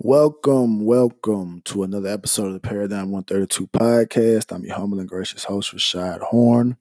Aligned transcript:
Welcome, 0.00 0.84
welcome 0.84 1.60
to 1.64 1.82
another 1.82 2.08
episode 2.08 2.46
of 2.46 2.52
the 2.52 2.60
Paradigm 2.60 3.10
132 3.10 3.66
podcast. 3.66 4.54
I'm 4.54 4.64
your 4.64 4.76
humble 4.76 5.00
and 5.00 5.08
gracious 5.08 5.42
host, 5.42 5.74
Rashad 5.74 6.20
Horn. 6.20 6.76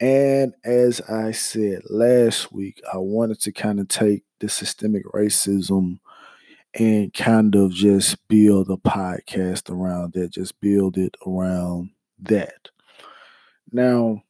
And 0.00 0.54
as 0.64 1.02
I 1.02 1.32
said 1.32 1.82
last 1.90 2.50
week, 2.50 2.80
I 2.90 2.96
wanted 2.96 3.40
to 3.40 3.52
kind 3.52 3.78
of 3.78 3.88
take 3.88 4.22
the 4.40 4.48
systemic 4.48 5.04
racism 5.04 5.98
and 6.72 7.12
kind 7.12 7.54
of 7.54 7.72
just 7.72 8.26
build 8.26 8.70
a 8.70 8.78
podcast 8.78 9.68
around 9.68 10.14
that, 10.14 10.30
just 10.30 10.58
build 10.62 10.96
it 10.96 11.14
around 11.26 11.90
that. 12.20 12.70
Now, 13.70 14.22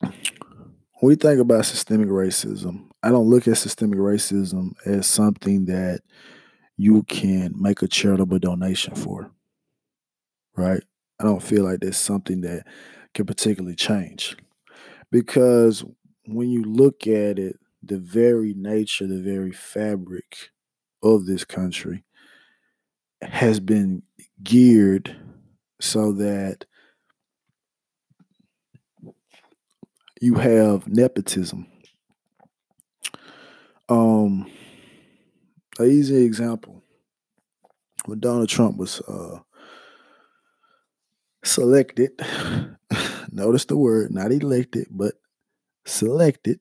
when 0.00 0.12
we 1.02 1.16
think 1.16 1.40
about 1.40 1.66
systemic 1.66 2.06
racism, 2.10 2.90
I 3.02 3.08
don't 3.08 3.28
look 3.28 3.48
at 3.48 3.58
systemic 3.58 3.98
racism 3.98 4.74
as 4.86 5.08
something 5.08 5.64
that 5.64 6.02
you 6.80 7.02
can 7.02 7.52
make 7.60 7.82
a 7.82 7.88
charitable 7.88 8.38
donation 8.38 8.94
for. 8.94 9.30
Right? 10.56 10.82
I 11.18 11.24
don't 11.24 11.42
feel 11.42 11.64
like 11.64 11.80
that's 11.80 11.98
something 11.98 12.40
that 12.40 12.66
can 13.12 13.26
particularly 13.26 13.76
change. 13.76 14.36
Because 15.12 15.84
when 16.26 16.48
you 16.48 16.64
look 16.64 17.06
at 17.06 17.38
it, 17.38 17.56
the 17.82 17.98
very 17.98 18.54
nature, 18.54 19.06
the 19.06 19.20
very 19.20 19.52
fabric 19.52 20.50
of 21.02 21.26
this 21.26 21.44
country 21.44 22.04
has 23.20 23.60
been 23.60 24.02
geared 24.42 25.14
so 25.80 26.12
that 26.12 26.64
you 30.20 30.34
have 30.34 30.88
nepotism. 30.88 31.66
Um, 33.88 34.39
easy 35.84 36.24
example 36.24 36.82
when 38.06 38.20
Donald 38.20 38.48
Trump 38.48 38.76
was 38.76 39.00
uh, 39.02 39.40
selected, 41.44 42.12
notice 43.32 43.64
the 43.66 43.76
word, 43.76 44.12
not 44.12 44.32
elected, 44.32 44.86
but 44.90 45.14
selected 45.84 46.60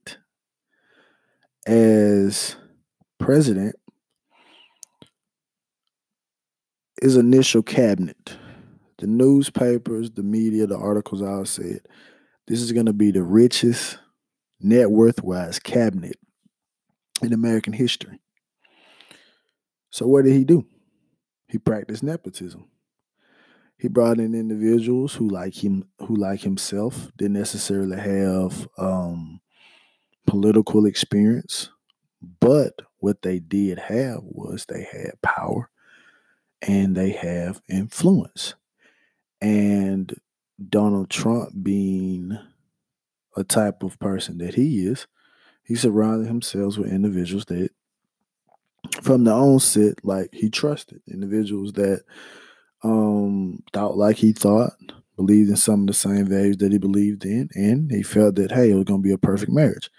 as 1.66 2.56
president, 3.20 3.76
his 7.02 7.16
initial 7.16 7.64
cabinet, 7.64 8.38
the 8.98 9.08
newspapers, 9.08 10.12
the 10.12 10.24
media, 10.24 10.68
the 10.68 10.78
articles 10.78 11.22
all 11.22 11.46
said, 11.46 11.82
this 12.48 12.62
is 12.62 12.72
going 12.72 12.88
to 12.88 12.94
be 12.94 13.12
the 13.12 13.24
richest 13.24 13.98
net 14.60 14.90
worth 14.90 15.24
wise 15.24 15.60
cabinet 15.60 16.18
in 17.22 17.32
American 17.32 17.74
history. 17.74 18.20
So 19.90 20.08
what 20.08 20.26
did 20.26 20.34
he 20.34 20.44
do? 20.44 20.66
He 21.48 21.58
practiced 21.58 22.04
nepotism. 22.04 22.66
He 23.78 23.88
brought 23.88 24.20
in 24.20 24.36
individuals 24.36 25.16
who 25.16 25.30
like 25.30 25.64
him, 25.64 25.86
who 26.00 26.16
like 26.16 26.42
himself, 26.42 27.12
didn't 27.16 27.34
necessarily 27.34 27.98
have 27.98 28.68
um, 28.78 29.40
political 30.28 30.86
experience, 30.86 31.70
but 32.42 32.74
what 32.98 33.22
they 33.22 33.40
did 33.40 33.80
have 33.80 34.20
was 34.22 34.66
they 34.66 34.84
had 34.84 35.22
power 35.22 35.70
and 36.62 36.96
they 36.96 37.12
have 37.12 37.62
influence. 37.70 38.56
And 39.42 40.14
Donald 40.70 41.10
Trump 41.10 41.54
being 41.64 42.38
a 43.38 43.44
type 43.46 43.82
of 43.82 43.98
person 44.00 44.40
that 44.40 44.56
he 44.56 44.86
is, 44.86 45.08
he 45.64 45.76
surrounded 45.76 46.28
himself 46.28 46.78
with 46.78 46.92
individuals 46.92 47.46
that 47.46 47.72
from 49.10 49.24
the 49.24 49.32
onset, 49.32 49.96
like 50.04 50.30
he 50.32 50.52
trusted 50.52 51.02
individuals 51.12 51.74
that 51.74 52.04
um 52.84 53.58
thought 53.74 53.98
like 53.98 54.18
he 54.18 54.32
thought, 54.34 54.74
believed 55.16 55.50
in 55.50 55.56
some 55.56 55.82
of 55.82 55.88
the 55.88 55.94
same 55.96 56.28
values 56.28 56.58
that 56.58 56.72
he 56.72 56.78
believed 56.78 57.26
in, 57.26 57.50
and 57.56 57.90
he 57.90 58.04
felt 58.04 58.36
that 58.36 58.52
hey, 58.52 58.70
it 58.70 58.76
was 58.76 58.84
gonna 58.84 59.02
be 59.02 59.12
a 59.12 59.18
perfect 59.18 59.52
marriage. 59.52 59.90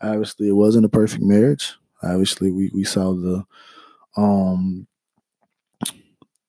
Obviously, 0.00 0.48
it 0.48 0.56
wasn't 0.56 0.84
a 0.84 0.88
perfect 0.88 1.22
marriage. 1.22 1.76
Obviously, 2.02 2.50
we, 2.50 2.68
we 2.74 2.82
saw 2.82 3.12
the 3.14 3.44
um 4.16 4.88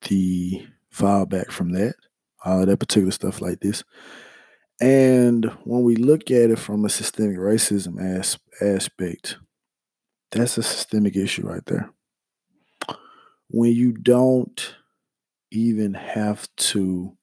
the 0.10 0.66
fallback 0.92 1.52
from 1.52 1.74
that, 1.74 1.94
all 2.44 2.66
that 2.66 2.80
particular 2.80 3.12
stuff 3.12 3.40
like 3.40 3.60
this. 3.60 3.84
And 4.82 5.46
when 5.64 5.84
we 5.84 5.96
look 5.96 6.32
at 6.32 6.50
it 6.50 6.58
from 6.58 6.86
a 6.86 6.90
systemic 6.90 7.38
racism 7.38 8.02
as, 8.02 8.40
aspect, 8.62 9.38
that's 10.32 10.58
a 10.58 10.64
systemic 10.64 11.16
issue 11.16 11.46
right 11.46 11.64
there. 11.68 11.92
When 13.50 13.72
you 13.72 13.92
don't 13.94 14.76
even 15.52 15.96
have 15.96 16.48
to 16.56 17.18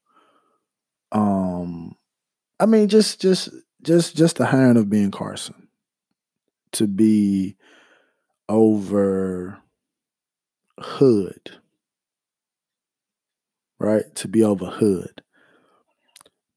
um 1.12 1.94
I 2.58 2.66
mean 2.66 2.88
just 2.88 3.20
just 3.20 3.50
just 3.82 4.16
just 4.16 4.36
the 4.36 4.46
hiring 4.46 4.76
of 4.76 4.90
Ben 4.90 5.10
Carson 5.10 5.68
to 6.72 6.86
be 6.86 7.56
over 8.48 9.58
HUD. 10.78 11.50
Right? 13.78 14.14
To 14.16 14.28
be 14.28 14.42
over 14.42 14.66
HUD. 14.66 15.22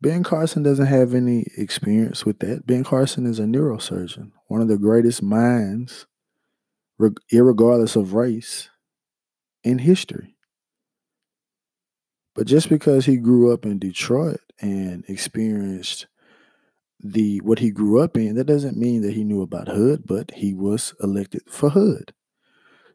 Ben 0.02 0.24
Carson 0.24 0.64
doesn't 0.64 0.86
have 0.86 1.14
any 1.14 1.46
experience 1.58 2.26
with 2.26 2.40
that. 2.40 2.66
Ben 2.66 2.86
Carson 2.86 3.26
is 3.26 3.38
a 3.38 3.44
neurosurgeon, 3.44 4.32
one 4.48 4.62
of 4.62 4.70
the 4.70 4.78
greatest 4.78 5.22
minds 5.22 6.06
regardless 6.98 7.96
of 7.96 8.14
race 8.14 8.70
in 9.64 9.80
history. 9.80 10.36
But 12.36 12.48
just 12.48 12.70
because 12.70 13.06
he 13.06 13.18
grew 13.18 13.52
up 13.54 13.66
in 13.66 13.80
Detroit 13.80 14.40
and 14.62 15.04
experienced 15.08 16.08
the 17.02 17.40
what 17.42 17.60
he 17.60 17.72
grew 17.72 18.02
up 18.02 18.18
in, 18.18 18.36
that 18.36 18.46
doesn't 18.46 18.78
mean 18.78 19.02
that 19.02 19.14
he 19.14 19.24
knew 19.24 19.42
about 19.42 19.68
HUD, 19.68 20.04
but 20.06 20.32
he 20.32 20.54
was 20.54 20.94
elected 21.02 21.42
for 21.48 21.70
HUD. 21.70 22.14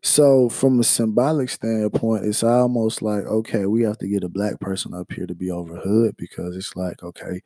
So 0.03 0.51
from 0.51 0.79
a 0.79 0.85
symbolic 0.85 1.49
standpoint, 1.49 2.27
it's 2.27 2.43
almost 2.43 3.01
like, 3.01 3.25
okay, 3.25 3.65
we 3.65 3.83
have 3.83 3.97
to 3.99 4.09
get 4.09 4.23
a 4.23 4.29
black 4.29 4.61
person 4.61 4.93
up 4.93 5.11
here 5.11 5.27
to 5.27 5.35
be 5.35 5.51
over 5.51 5.77
HUD 5.77 6.17
because 6.19 6.57
it's 6.57 6.77
like, 6.77 7.03
okay, 7.03 7.41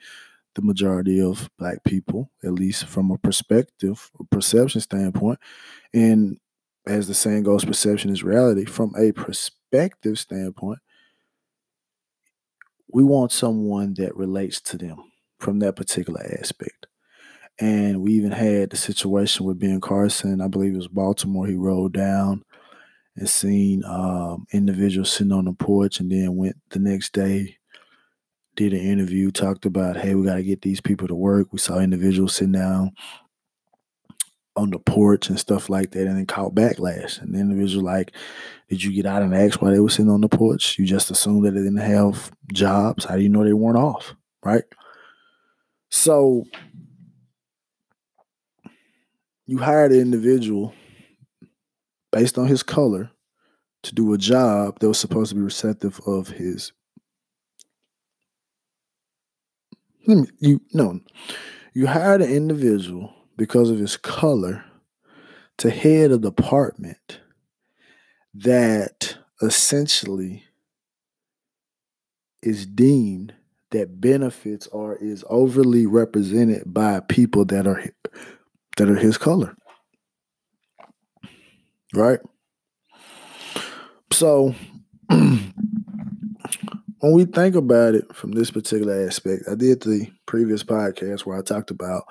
the 0.56 0.62
majority 0.62 1.21
of 1.21 1.49
black 1.56 1.85
people, 1.85 2.33
at 2.43 2.53
least 2.53 2.87
from 2.87 3.12
a 3.12 3.19
perspective 3.19 4.11
or 4.15 4.27
perception 4.31 4.81
standpoint, 4.81 5.39
and 5.95 6.39
as 6.88 7.06
the 7.06 7.15
saying 7.15 7.44
goes, 7.44 7.65
perception 7.65 8.10
is 8.10 8.25
reality. 8.25 8.65
From 8.65 8.94
a 8.97 9.12
perspective 9.12 10.19
standpoint, 10.19 10.78
we 12.93 13.03
want 13.03 13.32
someone 13.32 13.94
that 13.99 14.16
relates 14.16 14.60
to 14.62 14.78
them 14.78 14.97
from 15.38 15.59
that 15.59 15.76
particular 15.76 16.22
aspect. 16.41 16.87
And 17.60 18.00
we 18.00 18.12
even 18.12 18.32
had 18.32 18.71
the 18.71 18.76
situation 18.76 19.44
with 19.44 19.59
Ben 19.59 19.81
Carson. 19.81 20.41
I 20.41 20.49
believe 20.49 20.75
it 20.75 20.78
was 20.78 20.88
Baltimore. 20.88 21.47
He 21.47 21.56
rolled 21.56 21.93
down 21.93 22.44
and 23.16 23.28
seen 23.28 23.84
um, 23.84 24.47
individuals 24.53 25.10
sitting 25.12 25.32
on 25.32 25.44
the 25.44 25.53
porch, 25.53 25.99
and 25.99 26.10
then 26.10 26.37
went 26.37 26.56
the 26.70 26.78
next 26.78 27.12
day, 27.12 27.59
did 28.55 28.72
an 28.72 28.81
interview, 28.81 29.31
talked 29.31 29.66
about, 29.66 29.97
hey, 29.97 30.15
we 30.15 30.25
got 30.25 30.37
to 30.37 30.43
get 30.44 30.62
these 30.62 30.81
people 30.81 31.09
to 31.09 31.16
work. 31.16 31.53
We 31.53 31.59
saw 31.59 31.81
individuals 31.81 32.37
sitting 32.37 32.53
down 32.53 32.93
on 34.58 34.70
the 34.70 34.78
porch 34.78 35.28
and 35.28 35.38
stuff 35.38 35.70
like 35.70 35.92
that, 35.92 36.06
and 36.06 36.16
then 36.16 36.26
caught 36.26 36.54
backlash. 36.54 37.20
And 37.20 37.34
the 37.34 37.38
individual 37.38 37.84
like, 37.84 38.12
did 38.69 38.82
you 38.82 38.92
get 38.92 39.06
out 39.06 39.22
and 39.22 39.34
ask 39.34 39.62
why 39.62 39.70
they 39.70 39.80
were 39.80 39.88
sitting 39.88 40.10
on 40.10 40.20
the 40.20 40.28
porch? 40.28 40.78
You 40.78 40.84
just 40.84 41.10
assumed 41.10 41.44
that 41.44 41.52
they 41.52 41.60
didn't 41.60 41.76
have 41.78 42.30
jobs. 42.52 43.04
How 43.04 43.16
do 43.16 43.22
you 43.22 43.28
know 43.28 43.44
they 43.44 43.52
weren't 43.52 43.78
off? 43.78 44.14
Right? 44.44 44.64
So 45.91 46.44
you 49.46 49.58
hired 49.58 49.92
an 49.92 50.00
individual 50.00 50.75
based 52.12 52.36
on 52.36 52.46
his 52.46 52.62
color 52.62 53.10
to 53.82 53.94
do 53.94 54.12
a 54.12 54.19
job 54.19 54.78
that 54.78 54.88
was 54.88 54.99
supposed 54.99 55.31
to 55.31 55.37
be 55.37 55.40
receptive 55.40 56.00
of 56.06 56.28
his 56.28 56.72
you 60.38 60.61
no 60.72 61.00
you 61.75 61.87
hired 61.87 62.22
an 62.22 62.31
individual 62.31 63.14
because 63.38 63.70
of 63.70 63.79
his 63.79 63.96
color 63.96 64.64
to 65.56 65.70
head 65.70 66.11
a 66.11 66.19
department 66.19 67.20
that 68.35 69.17
essentially 69.40 70.44
is 72.43 72.67
deemed 72.67 73.32
that 73.70 74.00
benefits 74.00 74.67
or 74.69 74.96
is 74.96 75.25
overly 75.29 75.87
represented 75.87 76.62
by 76.67 77.00
people 77.00 77.44
that 77.44 77.67
are 77.67 77.85
that 78.76 78.90
are 78.90 78.96
his 78.96 79.17
color. 79.17 79.56
Right? 81.94 82.20
So 84.12 84.55
when 85.08 85.52
we 87.00 87.25
think 87.25 87.55
about 87.55 87.94
it 87.94 88.14
from 88.14 88.32
this 88.32 88.50
particular 88.50 89.06
aspect, 89.06 89.44
I 89.50 89.55
did 89.55 89.81
the 89.82 90.11
previous 90.26 90.64
podcast 90.64 91.20
where 91.20 91.38
I 91.38 91.43
talked 91.43 91.70
about 91.70 92.05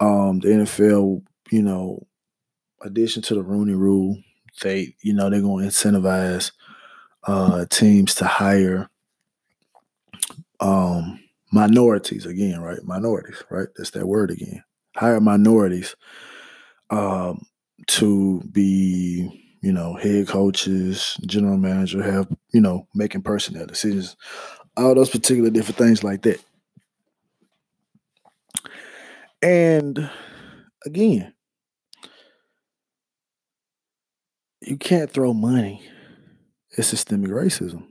um, 0.00 0.40
the 0.40 0.48
NFL, 0.48 1.22
you 1.50 1.62
know, 1.62 2.06
addition 2.82 3.22
to 3.22 3.34
the 3.34 3.42
Rooney 3.42 3.74
Rule, 3.74 4.16
they, 4.62 4.94
you 5.02 5.12
know, 5.12 5.30
they're 5.30 5.40
going 5.40 5.68
to 5.68 5.70
incentivize 5.70 6.52
uh, 7.24 7.66
teams 7.70 8.14
to 8.16 8.24
hire 8.24 8.88
um, 10.60 11.20
minorities 11.52 12.26
again, 12.26 12.60
right? 12.60 12.82
Minorities, 12.84 13.42
right? 13.50 13.68
That's 13.76 13.90
that 13.90 14.06
word 14.06 14.30
again. 14.30 14.62
Hire 14.96 15.20
minorities 15.20 15.94
um, 16.90 17.46
to 17.88 18.40
be, 18.52 19.56
you 19.60 19.72
know, 19.72 19.94
head 19.94 20.28
coaches, 20.28 21.16
general 21.26 21.56
manager, 21.56 22.02
have, 22.02 22.28
you 22.52 22.60
know, 22.60 22.86
making 22.94 23.22
personnel 23.22 23.66
decisions, 23.66 24.16
all 24.76 24.94
those 24.94 25.10
particular 25.10 25.50
different 25.50 25.78
things 25.78 26.02
like 26.02 26.22
that. 26.22 26.40
And 29.42 30.10
again, 30.84 31.32
you 34.60 34.76
can't 34.76 35.10
throw 35.10 35.32
money 35.32 35.82
at 36.76 36.84
systemic 36.84 37.30
racism. 37.30 37.86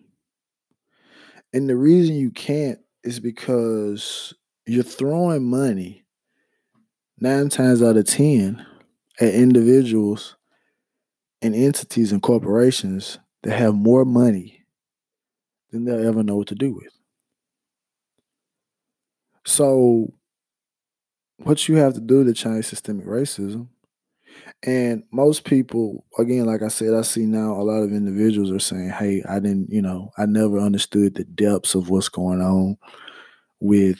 And 1.54 1.68
the 1.68 1.75
reason 1.75 2.16
you 2.16 2.31
can't 2.31 2.80
is 3.04 3.19
because 3.19 4.34
you're 4.66 4.84
throwing 4.84 5.50
money 5.50 6.06
nine 7.19 7.50
times 7.50 7.81
out 7.81 7.98
of 7.98 8.06
10 8.06 8.66
at 9.19 9.34
individuals 9.34 10.36
and 11.42 11.56
entities 11.56 12.12
and 12.12 12.22
corporations 12.22 13.18
that 13.44 13.57
have 13.57 13.74
more 13.75 14.06
money 14.06 14.66
than 15.72 15.86
they'll 15.86 16.07
ever 16.07 16.24
know 16.24 16.38
what 16.38 16.48
to 16.48 16.56
do 16.56 16.74
with. 16.74 16.94
So, 19.45 20.13
what 21.39 21.68
you 21.68 21.75
have 21.75 21.94
to 21.94 22.01
do 22.01 22.24
to 22.24 22.33
change 22.33 22.65
systemic 22.65 23.06
racism 23.06 23.68
and 24.63 25.03
most 25.12 25.45
people, 25.45 26.06
again, 26.18 26.45
like 26.45 26.62
I 26.62 26.68
said, 26.68 26.94
I 26.94 27.01
see 27.01 27.25
now 27.25 27.53
a 27.53 27.63
lot 27.63 27.81
of 27.81 27.94
individuals 27.94 28.51
are 28.51 28.59
saying, 28.59 28.89
Hey, 28.89 29.24
I 29.27 29.39
didn't, 29.39 29.69
you 29.69 29.81
know, 29.81 30.12
I 30.18 30.25
never 30.25 30.59
understood 30.59 31.15
the 31.15 31.24
depths 31.24 31.75
of 31.75 31.89
what's 31.89 32.09
going 32.09 32.41
on 32.41 32.77
with 33.59 34.00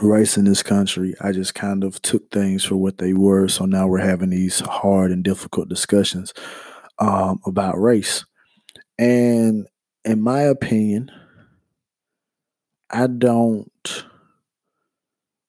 race 0.00 0.36
in 0.36 0.44
this 0.44 0.62
country. 0.62 1.14
I 1.20 1.32
just 1.32 1.54
kind 1.54 1.82
of 1.82 2.00
took 2.02 2.30
things 2.30 2.64
for 2.64 2.76
what 2.76 2.98
they 2.98 3.14
were. 3.14 3.48
So 3.48 3.64
now 3.64 3.86
we're 3.86 3.98
having 3.98 4.30
these 4.30 4.60
hard 4.60 5.10
and 5.12 5.24
difficult 5.24 5.68
discussions 5.68 6.34
um, 6.98 7.40
about 7.46 7.80
race. 7.80 8.24
And 8.98 9.66
in 10.04 10.20
my 10.20 10.42
opinion, 10.42 11.10
I 12.90 13.06
don't 13.06 14.04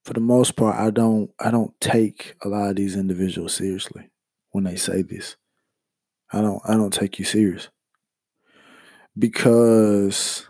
for 0.09 0.13
the 0.15 0.19
most 0.21 0.55
part, 0.55 0.75
I 0.75 0.89
don't 0.89 1.29
I 1.39 1.51
don't 1.51 1.79
take 1.79 2.33
a 2.43 2.47
lot 2.47 2.71
of 2.71 2.77
these 2.77 2.95
individuals 2.95 3.53
seriously 3.53 4.09
when 4.49 4.63
they 4.63 4.75
say 4.75 5.03
this. 5.03 5.35
I 6.33 6.41
don't 6.41 6.59
I 6.65 6.73
don't 6.73 6.91
take 6.91 7.19
you 7.19 7.25
serious. 7.25 7.69
Because 9.15 10.49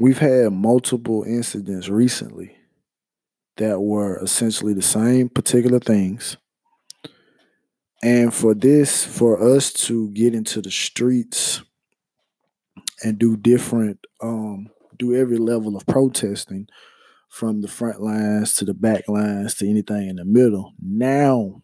we've 0.00 0.18
had 0.18 0.52
multiple 0.52 1.22
incidents 1.22 1.88
recently 1.88 2.56
that 3.58 3.80
were 3.80 4.20
essentially 4.20 4.74
the 4.74 4.82
same 4.82 5.28
particular 5.28 5.78
things. 5.78 6.36
And 8.02 8.34
for 8.34 8.54
this, 8.54 9.04
for 9.04 9.54
us 9.54 9.72
to 9.84 10.10
get 10.10 10.34
into 10.34 10.60
the 10.60 10.72
streets 10.72 11.62
and 13.04 13.20
do 13.20 13.36
different 13.36 14.04
um 14.20 14.70
do 14.98 15.14
every 15.14 15.38
level 15.38 15.76
of 15.76 15.86
protesting 15.86 16.68
from 17.28 17.60
the 17.60 17.68
front 17.68 18.00
lines 18.00 18.54
to 18.54 18.64
the 18.64 18.74
back 18.74 19.08
lines 19.08 19.54
to 19.56 19.68
anything 19.68 20.08
in 20.08 20.16
the 20.16 20.24
middle. 20.24 20.74
Now 20.80 21.62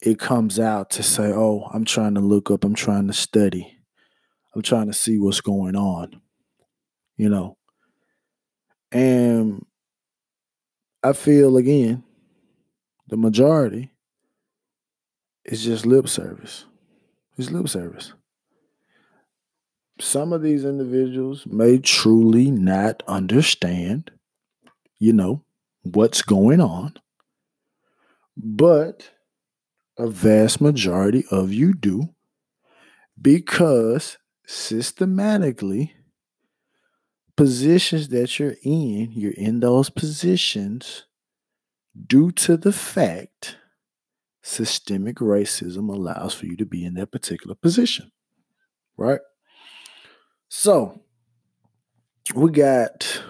it 0.00 0.18
comes 0.18 0.58
out 0.60 0.90
to 0.90 1.02
say, 1.02 1.32
oh, 1.32 1.68
I'm 1.72 1.84
trying 1.84 2.14
to 2.14 2.20
look 2.20 2.50
up, 2.50 2.64
I'm 2.64 2.74
trying 2.74 3.06
to 3.06 3.12
study, 3.12 3.78
I'm 4.54 4.62
trying 4.62 4.86
to 4.86 4.92
see 4.92 5.18
what's 5.18 5.40
going 5.40 5.74
on, 5.74 6.20
you 7.16 7.28
know. 7.28 7.56
And 8.92 9.64
I 11.02 11.12
feel 11.12 11.56
again, 11.56 12.04
the 13.08 13.16
majority 13.16 13.92
is 15.44 15.64
just 15.64 15.86
lip 15.86 16.08
service. 16.08 16.66
It's 17.38 17.50
lip 17.50 17.68
service 17.68 18.12
some 20.00 20.32
of 20.32 20.42
these 20.42 20.64
individuals 20.64 21.46
may 21.46 21.78
truly 21.78 22.50
not 22.50 23.02
understand, 23.08 24.10
you 24.98 25.12
know, 25.12 25.42
what's 25.82 26.22
going 26.22 26.60
on, 26.60 26.94
but 28.36 29.10
a 29.98 30.06
vast 30.08 30.60
majority 30.60 31.24
of 31.30 31.52
you 31.52 31.74
do 31.74 32.10
because 33.20 34.18
systematically 34.46 35.94
positions 37.36 38.08
that 38.08 38.38
you're 38.38 38.56
in, 38.62 39.12
you're 39.12 39.32
in 39.32 39.60
those 39.60 39.90
positions 39.90 41.04
due 42.06 42.30
to 42.32 42.56
the 42.56 42.72
fact 42.72 43.56
systemic 44.42 45.16
racism 45.18 45.88
allows 45.90 46.34
for 46.34 46.46
you 46.46 46.56
to 46.56 46.66
be 46.66 46.84
in 46.84 46.94
that 46.94 47.12
particular 47.12 47.54
position, 47.54 48.10
right? 48.96 49.20
So 50.58 51.02
we 52.34 52.50
got 52.50 53.22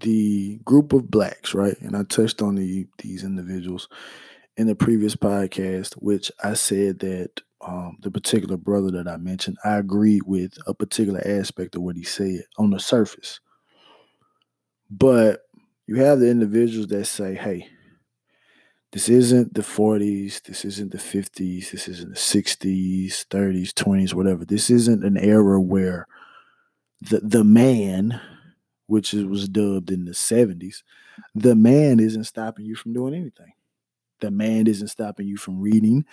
the 0.00 0.56
group 0.64 0.92
of 0.92 1.08
blacks, 1.08 1.54
right? 1.54 1.80
And 1.80 1.96
I 1.96 2.02
touched 2.02 2.42
on 2.42 2.56
the 2.56 2.88
these 2.98 3.22
individuals 3.22 3.88
in 4.56 4.66
the 4.66 4.74
previous 4.74 5.14
podcast, 5.14 5.94
which 5.94 6.32
I 6.42 6.54
said 6.54 6.98
that 6.98 7.40
um, 7.60 7.98
the 8.02 8.10
particular 8.10 8.56
brother 8.56 8.90
that 8.90 9.06
I 9.06 9.16
mentioned, 9.16 9.58
I 9.64 9.76
agreed 9.76 10.24
with 10.26 10.58
a 10.66 10.74
particular 10.74 11.22
aspect 11.24 11.76
of 11.76 11.82
what 11.82 11.94
he 11.94 12.02
said 12.02 12.42
on 12.58 12.70
the 12.70 12.80
surface. 12.80 13.38
But 14.90 15.42
you 15.86 15.94
have 16.02 16.18
the 16.18 16.30
individuals 16.30 16.88
that 16.88 17.04
say, 17.04 17.36
hey, 17.36 17.68
this 18.90 19.08
isn't 19.08 19.54
the 19.54 19.62
40s, 19.62 20.42
this 20.42 20.64
isn't 20.64 20.90
the 20.90 20.98
50s, 20.98 21.70
this 21.70 21.86
isn't 21.86 22.10
the 22.10 22.20
60s, 22.20 23.24
30s, 23.28 23.72
20s, 23.72 24.14
whatever. 24.14 24.44
This 24.44 24.68
isn't 24.68 25.04
an 25.04 25.16
era 25.16 25.60
where 25.60 26.08
the 27.08 27.20
the 27.20 27.44
man, 27.44 28.20
which 28.86 29.12
was 29.12 29.48
dubbed 29.48 29.90
in 29.90 30.04
the 30.04 30.12
70s, 30.12 30.82
the 31.34 31.54
man 31.54 32.00
isn't 32.00 32.24
stopping 32.24 32.66
you 32.66 32.74
from 32.74 32.92
doing 32.92 33.14
anything. 33.14 33.52
The 34.20 34.30
man 34.30 34.66
isn't 34.66 34.88
stopping 34.88 35.26
you 35.26 35.36
from 35.36 35.60
reading. 35.60 36.04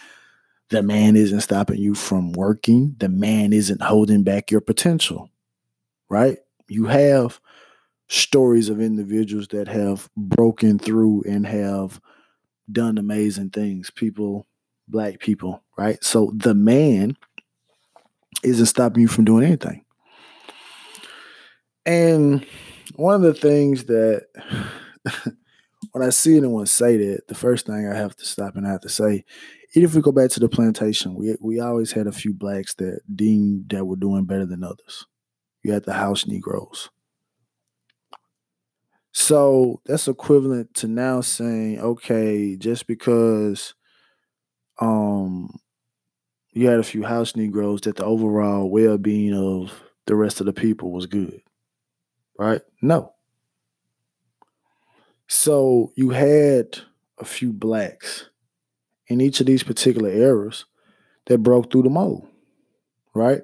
The 0.69 0.81
man 0.81 1.15
isn't 1.15 1.41
stopping 1.41 1.79
you 1.79 1.95
from 1.95 2.31
working. 2.33 2.95
The 2.97 3.09
man 3.09 3.53
isn't 3.53 3.81
holding 3.81 4.23
back 4.23 4.51
your 4.51 4.61
potential. 4.61 5.29
Right? 6.09 6.39
You 6.67 6.85
have 6.85 7.39
stories 8.07 8.69
of 8.69 8.81
individuals 8.81 9.47
that 9.49 9.67
have 9.67 10.09
broken 10.17 10.77
through 10.79 11.23
and 11.27 11.45
have 11.45 11.99
done 12.71 12.97
amazing 12.97 13.49
things. 13.49 13.89
People, 13.89 14.45
black 14.87 15.19
people, 15.19 15.63
right? 15.77 16.03
So 16.03 16.31
the 16.35 16.53
man 16.53 17.17
isn't 18.43 18.65
stopping 18.65 19.01
you 19.01 19.07
from 19.07 19.25
doing 19.25 19.45
anything. 19.45 19.85
And 21.91 22.45
one 22.95 23.15
of 23.15 23.21
the 23.21 23.33
things 23.33 23.83
that 23.85 24.27
when 25.91 26.03
I 26.03 26.09
see 26.09 26.37
anyone 26.37 26.65
say 26.65 26.95
that, 26.95 27.27
the 27.27 27.35
first 27.35 27.65
thing 27.65 27.85
I 27.85 27.93
have 27.93 28.15
to 28.15 28.25
stop 28.25 28.55
and 28.55 28.65
I 28.65 28.71
have 28.71 28.81
to 28.81 28.89
say, 28.89 29.25
even 29.75 29.89
if 29.89 29.93
we 29.93 30.01
go 30.01 30.13
back 30.13 30.29
to 30.31 30.39
the 30.39 30.47
plantation, 30.47 31.15
we 31.15 31.35
we 31.41 31.59
always 31.59 31.91
had 31.91 32.07
a 32.07 32.13
few 32.13 32.33
blacks 32.33 32.75
that 32.75 33.01
deemed 33.13 33.71
that 33.71 33.83
were 33.83 33.97
doing 33.97 34.23
better 34.23 34.45
than 34.45 34.63
others. 34.63 35.05
You 35.63 35.73
had 35.73 35.83
the 35.83 35.93
house 35.93 36.25
Negroes. 36.25 36.89
So 39.11 39.81
that's 39.85 40.07
equivalent 40.07 40.73
to 40.75 40.87
now 40.87 41.19
saying, 41.19 41.81
okay, 41.81 42.55
just 42.55 42.87
because 42.87 43.75
um 44.79 45.59
you 46.53 46.67
had 46.67 46.79
a 46.79 46.83
few 46.83 47.03
house 47.03 47.35
Negroes, 47.35 47.81
that 47.81 47.97
the 47.97 48.05
overall 48.05 48.69
well 48.69 48.97
being 48.97 49.33
of 49.33 49.73
the 50.05 50.15
rest 50.15 50.39
of 50.39 50.45
the 50.45 50.53
people 50.53 50.93
was 50.93 51.05
good 51.05 51.41
right? 52.37 52.61
No. 52.81 53.13
So 55.27 55.93
you 55.95 56.09
had 56.09 56.79
a 57.19 57.25
few 57.25 57.53
blacks 57.53 58.29
in 59.07 59.21
each 59.21 59.39
of 59.39 59.45
these 59.45 59.63
particular 59.63 60.09
eras 60.09 60.65
that 61.27 61.37
broke 61.37 61.71
through 61.71 61.83
the 61.83 61.89
mold, 61.89 62.27
right? 63.13 63.41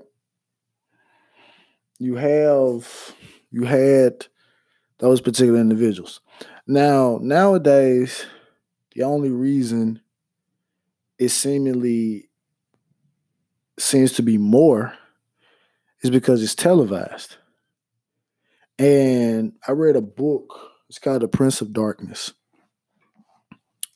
You 1.99 2.15
have 2.15 3.15
you 3.51 3.63
had 3.63 4.27
those 4.99 5.21
particular 5.21 5.59
individuals. 5.59 6.19
Now, 6.65 7.19
nowadays, 7.21 8.25
the 8.93 9.03
only 9.03 9.29
reason 9.29 10.01
it 11.17 11.29
seemingly 11.29 12.29
seems 13.79 14.13
to 14.13 14.21
be 14.21 14.37
more 14.37 14.93
is 16.01 16.09
because 16.09 16.43
it's 16.43 16.55
televised. 16.55 17.37
And 18.79 19.53
I 19.67 19.71
read 19.71 19.95
a 19.95 20.01
book. 20.01 20.71
It's 20.89 20.99
called 20.99 21.21
The 21.21 21.27
Prince 21.27 21.61
of 21.61 21.73
Darkness. 21.73 22.33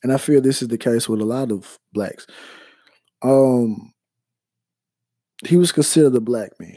And 0.02 0.12
I 0.12 0.16
feel 0.16 0.40
this 0.40 0.62
is 0.62 0.68
the 0.68 0.78
case 0.78 1.08
with 1.08 1.20
a 1.20 1.24
lot 1.24 1.52
of 1.52 1.78
blacks. 1.92 2.26
Um, 3.22 3.94
he 5.46 5.56
was 5.56 5.70
considered 5.70 6.14
a 6.16 6.20
black 6.20 6.52
man, 6.58 6.76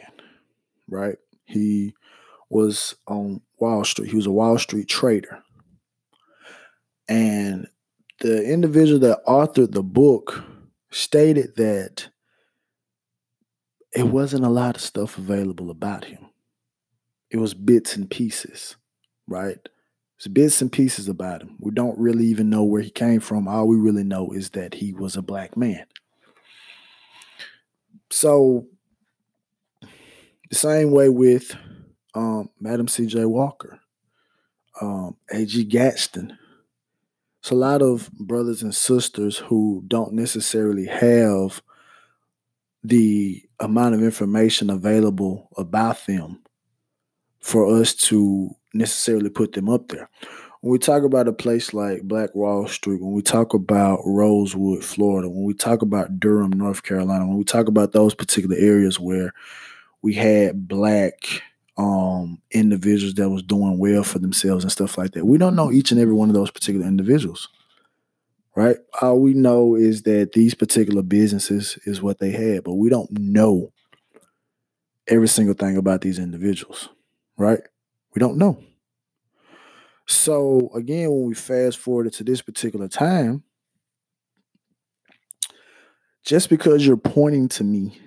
right? 0.87 1.17
He 1.45 1.95
was 2.49 2.95
on 3.07 3.41
Wall 3.59 3.83
Street. 3.83 4.09
He 4.09 4.15
was 4.15 4.27
a 4.27 4.31
Wall 4.31 4.57
Street 4.59 4.87
trader. 4.87 5.43
And 7.07 7.67
the 8.21 8.43
individual 8.43 8.99
that 8.99 9.25
authored 9.25 9.71
the 9.71 9.83
book 9.83 10.43
stated 10.91 11.55
that 11.55 12.09
it 13.95 14.03
wasn't 14.03 14.45
a 14.45 14.49
lot 14.49 14.75
of 14.75 14.81
stuff 14.81 15.17
available 15.17 15.69
about 15.71 16.05
him. 16.05 16.27
It 17.29 17.37
was 17.37 17.53
bits 17.53 17.95
and 17.95 18.09
pieces, 18.09 18.75
right? 19.27 19.57
It's 20.17 20.27
bits 20.27 20.61
and 20.61 20.71
pieces 20.71 21.09
about 21.09 21.41
him. 21.41 21.57
We 21.59 21.71
don't 21.71 21.97
really 21.97 22.25
even 22.25 22.49
know 22.49 22.63
where 22.63 22.81
he 22.81 22.89
came 22.89 23.19
from. 23.19 23.47
All 23.47 23.67
we 23.67 23.75
really 23.75 24.03
know 24.03 24.31
is 24.31 24.51
that 24.51 24.75
he 24.75 24.93
was 24.93 25.15
a 25.15 25.21
black 25.21 25.57
man. 25.57 25.85
So 28.09 28.67
the 30.49 30.55
same 30.55 30.91
way 30.91 31.09
with 31.09 31.55
um, 32.13 32.49
Madam 32.59 32.87
C.J. 32.87 33.25
Walker, 33.25 33.79
um, 34.79 35.17
A.G. 35.31 35.65
Gaston. 35.65 36.37
It's 37.41 37.51
a 37.51 37.55
lot 37.55 37.81
of 37.81 38.09
brothers 38.13 38.63
and 38.63 38.73
sisters 38.73 39.37
who 39.37 39.83
don't 39.87 40.13
necessarily 40.13 40.85
have 40.85 41.61
the 42.83 43.43
amount 43.59 43.95
of 43.95 44.03
information 44.03 44.69
available 44.69 45.49
about 45.57 46.05
them 46.05 46.44
for 47.45 47.79
us 47.79 47.93
to 47.93 48.49
necessarily 48.73 49.29
put 49.29 49.53
them 49.53 49.69
up 49.69 49.89
there. 49.89 50.09
When 50.61 50.71
we 50.71 50.79
talk 50.79 51.03
about 51.03 51.27
a 51.27 51.31
place 51.31 51.75
like 51.75 52.01
Black 52.01 52.33
Wall 52.33 52.67
Street, 52.67 52.99
when 52.99 53.13
we 53.13 53.21
talk 53.21 53.53
about 53.53 53.99
Rosewood, 54.03 54.83
Florida, 54.83 55.29
when 55.29 55.43
we 55.43 55.53
talk 55.53 55.83
about 55.83 56.19
Durham, 56.19 56.49
North 56.49 56.81
Carolina, 56.81 57.27
when 57.27 57.37
we 57.37 57.43
talk 57.43 57.67
about 57.67 57.91
those 57.91 58.15
particular 58.15 58.55
areas 58.57 58.99
where 58.99 59.31
we 60.01 60.15
had 60.15 60.67
black 60.67 61.43
um, 61.77 62.41
individuals 62.49 63.13
that 63.13 63.29
was 63.29 63.43
doing 63.43 63.77
well 63.77 64.03
for 64.03 64.17
themselves 64.17 64.63
and 64.63 64.71
stuff 64.71 64.97
like 64.97 65.11
that. 65.11 65.25
We 65.25 65.37
don't 65.37 65.55
know 65.55 65.71
each 65.71 65.91
and 65.91 66.01
every 66.01 66.15
one 66.15 66.29
of 66.29 66.35
those 66.35 66.49
particular 66.49 66.87
individuals, 66.87 67.47
right? 68.55 68.77
All 69.03 69.19
we 69.19 69.35
know 69.35 69.75
is 69.75 70.01
that 70.01 70.31
these 70.31 70.55
particular 70.55 71.03
businesses 71.03 71.77
is 71.85 72.01
what 72.01 72.17
they 72.17 72.31
had, 72.31 72.63
but 72.63 72.73
we 72.73 72.89
don't 72.89 73.11
know 73.11 73.71
every 75.07 75.27
single 75.27 75.53
thing 75.53 75.77
about 75.77 76.01
these 76.01 76.17
individuals, 76.17 76.89
right? 77.37 77.61
We 78.13 78.19
don't 78.19 78.37
know. 78.37 78.63
So 80.07 80.69
again, 80.75 81.09
when 81.11 81.25
we 81.25 81.33
fast 81.33 81.77
forward 81.77 82.11
to 82.13 82.23
this 82.23 82.41
particular 82.41 82.87
time, 82.87 83.43
just 86.23 86.49
because 86.49 86.85
you're 86.85 86.97
pointing 86.97 87.47
to 87.49 87.63
me 87.63 87.99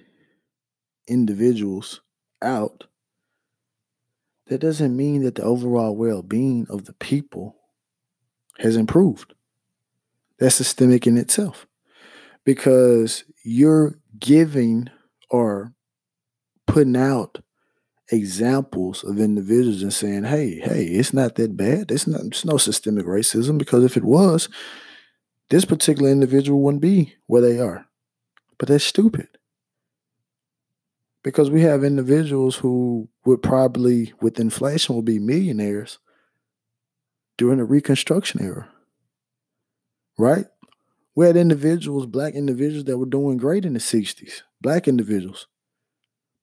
individuals 1.07 2.01
out, 2.43 2.85
that 4.47 4.61
doesn't 4.61 4.97
mean 4.97 5.23
that 5.23 5.35
the 5.35 5.43
overall 5.43 5.95
well-being 5.95 6.67
of 6.71 6.87
the 6.87 6.95
people 6.95 7.57
has 8.59 8.77
improved. 8.77 9.35
That's 10.39 10.55
systemic 10.55 11.07
in 11.07 11.19
itself. 11.19 11.67
Because 12.45 13.25
you're 13.45 13.99
giving 14.19 14.89
or 15.29 15.75
putting 16.67 16.97
out 16.97 17.43
examples 18.11 19.05
of 19.05 19.19
individuals 19.19 19.83
and 19.83 19.93
saying, 19.93 20.25
hey, 20.25 20.61
hey, 20.61 20.85
it's 20.85 21.13
not 21.13 21.35
that 21.37 21.57
bad. 21.57 21.91
It's 21.91 22.07
not 22.07 22.23
it's 22.27 22.45
no 22.45 22.57
systemic 22.57 23.07
racism 23.07 23.59
because 23.59 23.85
if 23.85 23.97
it 23.97 24.05
was, 24.05 24.49
this 25.51 25.65
particular 25.65 26.11
individual 26.11 26.61
wouldn't 26.61 26.83
be 26.83 27.15
where 27.27 27.43
they 27.43 27.59
are. 27.59 27.87
But 28.59 28.69
that's 28.69 28.85
stupid. 28.85 29.29
Because 31.23 31.51
we 31.51 31.63
have 31.63 31.85
individuals 31.85 32.57
who 32.57 33.09
would 33.25 33.43
probably, 33.43 34.13
with 34.21 34.41
inflation, 34.41 34.95
will 34.95 35.03
be 35.03 35.19
millionaires 35.19 35.99
during 37.37 37.59
the 37.59 37.65
Reconstruction 37.65 38.43
era. 38.43 38.69
Right? 40.17 40.47
We 41.15 41.27
had 41.27 41.37
individuals, 41.37 42.07
black 42.07 42.35
individuals, 42.35 42.85
that 42.85 42.99
were 42.99 43.07
doing 43.07 43.39
great 43.39 43.65
in 43.65 43.73
the 43.73 43.81
60s, 43.81 44.43
black 44.61 44.87
individuals. 44.87 45.47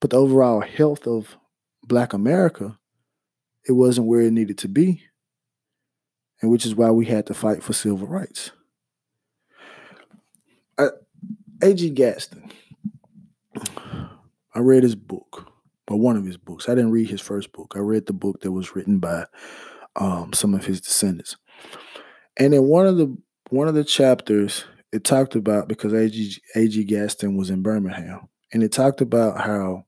But 0.02 0.10
the 0.10 0.18
overall 0.18 0.62
health 0.62 1.08
of 1.08 1.38
black 1.88 2.14
America, 2.14 2.78
it 3.68 3.74
wasn't 3.74 4.08
where 4.08 4.22
it 4.22 4.34
needed 4.34 4.58
to 4.60 4.68
be. 4.68 5.04
And 6.42 6.52
which 6.52 6.66
is 6.66 6.76
why 6.76 6.92
we 6.92 7.06
had 7.06 7.26
to 7.28 7.34
fight 7.34 7.64
for 7.64 7.74
civil 7.74 8.08
rights. 8.08 8.52
A.G. 11.62 11.90
Gaston, 11.92 12.52
I 14.54 14.60
read 14.60 14.84
his 14.84 14.96
book, 14.96 15.52
or 15.88 15.98
one 15.98 16.18
of 16.18 16.26
his 16.26 16.38
books. 16.38 16.68
I 16.68 16.76
didn't 16.76 16.92
read 16.92 17.10
his 17.10 17.22
first 17.22 17.54
book. 17.54 17.74
I 17.76 17.80
read 17.80 18.06
the 18.06 18.14
book 18.14 18.42
that 18.42 18.52
was 18.52 18.76
written 18.76 19.00
by 19.00 19.26
um, 19.96 20.34
some 20.34 20.54
of 20.54 20.66
his 20.66 20.82
descendants. 20.82 21.38
And 22.38 22.54
in 22.54 22.64
one 22.64 22.86
of 22.86 22.98
the 22.98 23.18
one 23.50 23.70
of 23.70 23.74
the 23.74 23.86
chapters, 23.86 24.66
it 24.92 25.06
talked 25.06 25.36
about 25.36 25.70
because 25.70 25.94
A.G. 25.94 26.42
A.G. 26.56 26.84
Gaston 26.84 27.38
was 27.38 27.50
in 27.50 27.62
Birmingham, 27.62 28.28
and 28.52 28.62
it 28.62 28.74
talked 28.74 29.00
about 29.00 29.40
how 29.40 29.85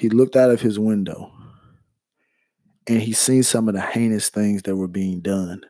he 0.00 0.08
looked 0.08 0.34
out 0.34 0.50
of 0.50 0.62
his 0.62 0.78
window 0.78 1.30
and 2.86 3.02
he 3.02 3.12
seen 3.12 3.42
some 3.42 3.68
of 3.68 3.74
the 3.74 3.82
heinous 3.82 4.30
things 4.30 4.62
that 4.62 4.74
were 4.74 4.88
being 4.88 5.20
done 5.20 5.60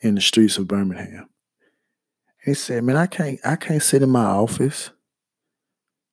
in 0.00 0.16
the 0.16 0.20
streets 0.20 0.58
of 0.58 0.68
Birmingham. 0.68 1.30
He 2.44 2.52
said, 2.52 2.84
"Man, 2.84 2.98
I 2.98 3.06
can't, 3.06 3.40
I 3.42 3.56
can't 3.56 3.82
sit 3.82 4.02
in 4.02 4.10
my 4.10 4.26
office 4.26 4.90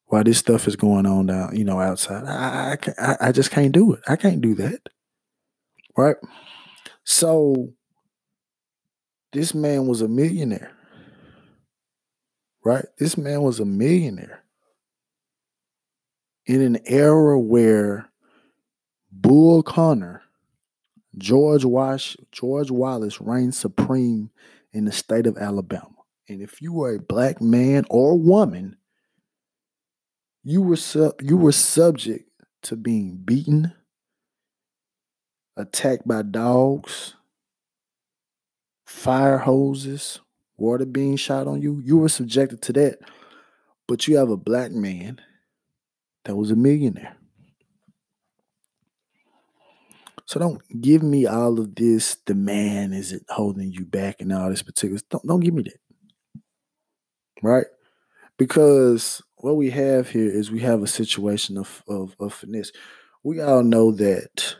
while 0.05 0.23
this 0.23 0.37
stuff 0.37 0.65
is 0.65 0.77
going 0.77 1.05
on 1.05 1.25
down, 1.25 1.57
you 1.57 1.65
know, 1.65 1.81
outside. 1.81 2.23
I, 2.23 2.77
I, 2.97 3.17
I 3.19 3.31
just 3.33 3.51
can't 3.51 3.73
do 3.73 3.91
it. 3.91 3.99
I 4.07 4.15
can't 4.15 4.39
do 4.39 4.55
that, 4.55 4.79
right? 5.97 6.15
So, 7.03 7.73
this 9.33 9.53
man 9.53 9.87
was 9.87 10.01
a 10.01 10.07
millionaire, 10.07 10.71
right? 12.63 12.85
This 12.97 13.17
man 13.17 13.41
was 13.41 13.59
a 13.59 13.65
millionaire 13.65 14.45
in 16.49 16.63
an 16.63 16.79
era 16.87 17.39
where 17.39 18.09
Bull 19.11 19.61
Connor, 19.61 20.23
George 21.15 21.63
Wash, 21.63 22.17
George 22.31 22.71
Wallace 22.71 23.21
reigned 23.21 23.53
supreme 23.53 24.31
in 24.73 24.85
the 24.85 24.91
state 24.91 25.27
of 25.27 25.37
Alabama. 25.37 25.93
And 26.27 26.41
if 26.41 26.59
you 26.59 26.73
were 26.73 26.95
a 26.95 26.99
black 26.99 27.39
man 27.39 27.85
or 27.87 28.17
woman, 28.17 28.77
you 30.43 30.63
were 30.63 30.75
sub, 30.75 31.21
you 31.21 31.37
were 31.37 31.51
subject 31.51 32.27
to 32.63 32.75
being 32.75 33.17
beaten, 33.17 33.71
attacked 35.55 36.07
by 36.07 36.23
dogs, 36.23 37.13
fire 38.87 39.37
hoses, 39.37 40.19
water 40.57 40.85
being 40.85 41.15
shot 41.15 41.45
on 41.45 41.61
you. 41.61 41.79
You 41.85 41.99
were 41.99 42.09
subjected 42.09 42.63
to 42.63 42.73
that. 42.73 42.99
But 43.87 44.07
you 44.07 44.17
have 44.17 44.31
a 44.31 44.37
black 44.37 44.71
man 44.71 45.21
that 46.25 46.35
was 46.35 46.51
a 46.51 46.55
millionaire. 46.55 47.15
So 50.25 50.39
don't 50.39 50.61
give 50.81 51.03
me 51.03 51.25
all 51.25 51.59
of 51.59 51.75
this. 51.75 52.17
The 52.25 52.35
man 52.35 52.93
is 52.93 53.11
it 53.11 53.23
holding 53.29 53.71
you 53.71 53.85
back 53.85 54.17
and 54.21 54.31
all 54.31 54.49
this 54.49 54.61
particular. 54.61 55.01
Don't 55.09 55.25
don't 55.25 55.39
give 55.39 55.53
me 55.53 55.63
that 55.63 55.79
right? 57.43 57.65
Because 58.37 59.21
what 59.37 59.57
we 59.57 59.69
have 59.71 60.09
here 60.09 60.29
is 60.29 60.51
we 60.51 60.61
have 60.61 60.83
a 60.83 60.87
situation 60.87 61.57
of 61.57 61.83
of, 61.87 62.15
of 62.19 62.33
finesse. 62.33 62.71
We 63.23 63.41
all 63.41 63.63
know 63.63 63.91
that 63.93 64.55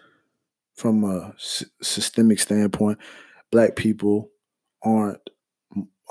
from 0.76 1.04
a 1.04 1.34
s- 1.36 1.66
systemic 1.82 2.40
standpoint, 2.40 3.00
black 3.52 3.76
people 3.76 4.32
aren't 4.84 5.22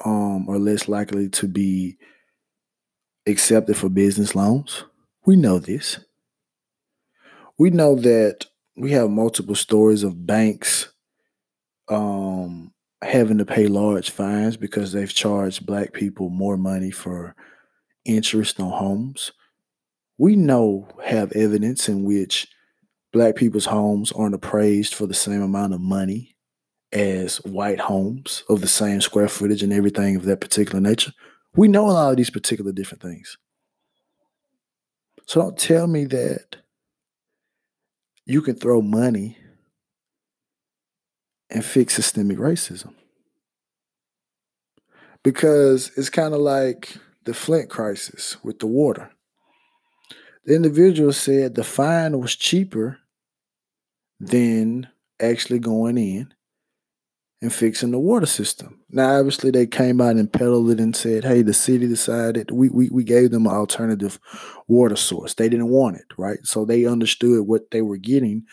um 0.05 0.49
or 0.49 0.59
less 0.59 0.89
likely 0.89 1.29
to 1.31 1.49
be 1.49 1.99
accepted 3.27 3.77
for 3.77 3.89
business 3.89 4.35
loans. 4.35 4.85
We 5.29 5.37
know 5.37 5.59
this. 5.59 5.99
We 7.59 7.69
know 7.69 7.97
that 7.97 8.47
we 8.79 8.93
have 8.93 9.11
multiple 9.11 9.55
stories 9.55 10.03
of 10.03 10.27
banks 10.27 10.89
um 11.89 12.73
having 13.03 13.37
to 13.37 13.45
pay 13.45 13.67
large 13.67 14.09
fines 14.09 14.57
because 14.57 14.93
they've 14.93 15.13
charged 15.13 15.67
black 15.67 15.93
people 15.93 16.31
more 16.31 16.57
money 16.57 16.91
for 16.91 17.37
interest 18.07 18.59
on 18.59 18.71
homes. 18.71 19.33
We 20.17 20.35
know 20.35 20.89
have 21.05 21.33
evidence 21.33 21.91
in 21.91 22.05
which 22.05 22.49
black 23.13 23.37
people's 23.37 23.67
homes 23.67 24.11
aren't 24.13 24.35
appraised 24.35 24.95
for 24.95 25.07
the 25.07 25.13
same 25.13 25.43
amount 25.43 25.75
of 25.75 25.83
money 25.83 26.37
as 26.91 27.37
white 27.45 27.81
homes 27.81 28.45
of 28.49 28.63
the 28.63 28.67
same 28.67 29.03
square 29.03 29.29
footage 29.29 29.63
and 29.63 29.75
everything 29.75 30.17
of 30.17 30.25
that 30.25 30.41
particular 30.41 30.81
nature. 30.81 31.13
We 31.55 31.69
know 31.69 31.91
a 31.91 31.93
lot 31.93 32.13
of 32.13 32.17
these 32.17 32.31
particular 32.31 32.73
different 32.73 33.03
things. 33.03 33.37
So 35.29 35.41
don't 35.41 35.59
tell 35.59 35.87
me 35.87 36.07
that 36.07 36.57
you 38.27 38.43
can 38.43 38.57
throw 38.57 38.83
money 38.83 39.39
and 41.51 41.65
fix 41.65 41.95
systemic 41.95 42.39
racism. 42.39 42.95
because 45.23 45.91
it's 45.97 46.11
kind 46.11 46.35
of 46.35 46.41
like 46.41 46.97
the 47.25 47.35
Flint 47.35 47.69
crisis 47.69 48.43
with 48.43 48.59
the 48.61 48.67
water. 48.67 49.11
The 50.45 50.55
individual 50.55 51.13
said 51.13 51.55
the 51.55 51.65
fine 51.65 52.19
was 52.19 52.35
cheaper 52.35 52.99
than 54.19 54.89
actually 55.21 55.59
going 55.59 55.99
in 55.99 56.33
and 57.41 57.53
fixing 57.53 57.93
the 57.93 57.99
water 57.99 58.27
system. 58.27 58.81
Now, 58.91 59.19
obviously, 59.19 59.51
they 59.51 59.67
came 59.67 60.01
out 60.01 60.17
and 60.17 60.33
peddled 60.33 60.71
it 60.71 60.81
and 60.81 60.97
said, 60.97 61.25
hey, 61.25 61.43
the 61.43 61.55
city 61.55 61.87
decided 61.87 62.51
we, 62.51 62.69
we, 62.69 62.89
we 62.91 63.05
gave 63.05 63.31
them 63.31 63.47
an 63.47 63.53
alternative 63.53 64.19
water 64.67 64.97
source. 64.97 65.35
They 65.35 65.49
didn't 65.49 65.69
want 65.69 65.97
it, 65.97 66.07
right? 66.17 66.39
So 66.43 66.65
they 66.65 66.85
understood 66.85 67.47
what 67.47 67.71
they 67.71 67.83
were 67.83 67.97
getting 67.97 68.45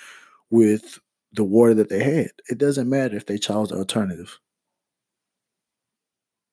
with 0.51 1.00
the 1.34 1.44
water 1.44 1.74
that 1.74 1.89
they 1.89 2.04
had. 2.04 2.30
It 2.48 2.60
doesn't 2.60 2.89
matter 2.89 3.15
if 3.15 3.25
they 3.25 3.39
chose 3.39 3.70
the 3.70 3.75
alternative. 3.75 4.39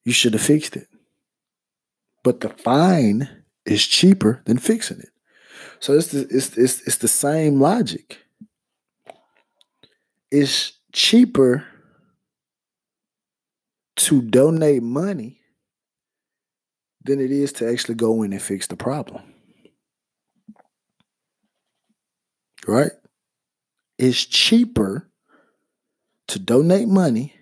You 0.04 0.12
should 0.12 0.32
have 0.32 0.42
fixed 0.42 0.76
it. 0.76 0.88
But 2.24 2.40
the 2.40 2.48
fine 2.48 3.28
is 3.66 3.86
cheaper 3.86 4.42
than 4.46 4.58
fixing 4.58 5.00
it. 5.00 5.10
So 5.80 5.92
it's 5.92 6.08
the, 6.08 6.26
it's, 6.30 6.56
it's, 6.56 6.80
it's 6.86 6.96
the 6.96 7.08
same 7.08 7.60
logic. 7.60 8.18
It's 10.30 10.72
cheaper 10.92 11.66
to 13.96 14.22
donate 14.22 14.82
money 14.82 15.40
than 17.04 17.20
it 17.20 17.30
is 17.30 17.52
to 17.54 17.68
actually 17.68 17.94
go 17.94 18.22
in 18.22 18.32
and 18.32 18.42
fix 18.42 18.66
the 18.66 18.76
problem. 18.76 19.22
Right? 22.66 22.92
It's 23.98 24.24
cheaper 24.24 25.10
to 26.28 26.38
donate 26.38 26.88
money 26.88 27.34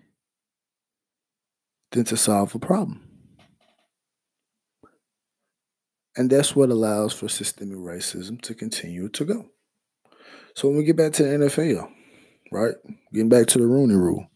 than 1.92 2.04
to 2.04 2.16
solve 2.16 2.54
a 2.54 2.59
problem. 2.59 3.02
And 6.16 6.28
that's 6.28 6.57
what 6.57 6.71
allows 6.71 7.12
for 7.12 7.28
systemic 7.28 7.78
racism 7.78 8.40
to 8.42 8.54
continue 8.54 9.09
to 9.11 9.25
go. 9.25 9.47
So 10.54 10.69
when 10.69 10.78
we 10.78 10.85
get 10.85 10.97
back 10.97 11.12
to 11.14 11.23
the 11.23 11.28
NFL, 11.28 11.90
right? 12.50 12.75
Getting 13.12 13.28
back 13.28 13.47
to 13.49 13.59
the 13.59 13.66
Rooney 13.66 13.95
rule. 13.95 14.29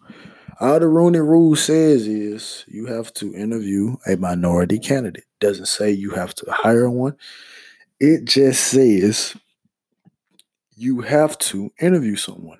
All 0.61 0.79
the 0.79 0.87
Rooney 0.87 1.19
rule 1.19 1.57
says 1.57 2.07
is 2.07 2.65
you 2.69 2.87
have 2.87 3.13
to 3.15 3.35
interview 3.35 3.97
a 4.07 4.17
minority 4.17 4.79
candidate. 4.79 5.25
Doesn't 5.41 5.67
say 5.67 5.91
you 5.91 6.11
have 6.11 6.35
to 6.37 6.47
hire 6.51 6.89
one. 6.89 7.17
It 7.99 8.25
just 8.25 8.65
says 8.65 9.37
you 10.77 11.01
have 11.01 11.39
to 11.39 11.73
interview 11.81 12.17
someone. 12.17 12.59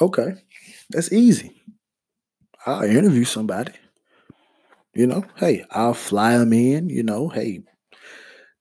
Okay, 0.00 0.34
that's 0.90 1.12
easy. 1.12 1.52
I'll 2.66 2.82
interview 2.82 3.24
somebody. 3.24 3.72
You 4.94 5.06
know, 5.06 5.24
hey, 5.36 5.64
I'll 5.70 5.94
fly 5.94 6.36
them 6.36 6.52
in. 6.52 6.88
You 6.88 7.02
know, 7.02 7.28
hey, 7.28 7.62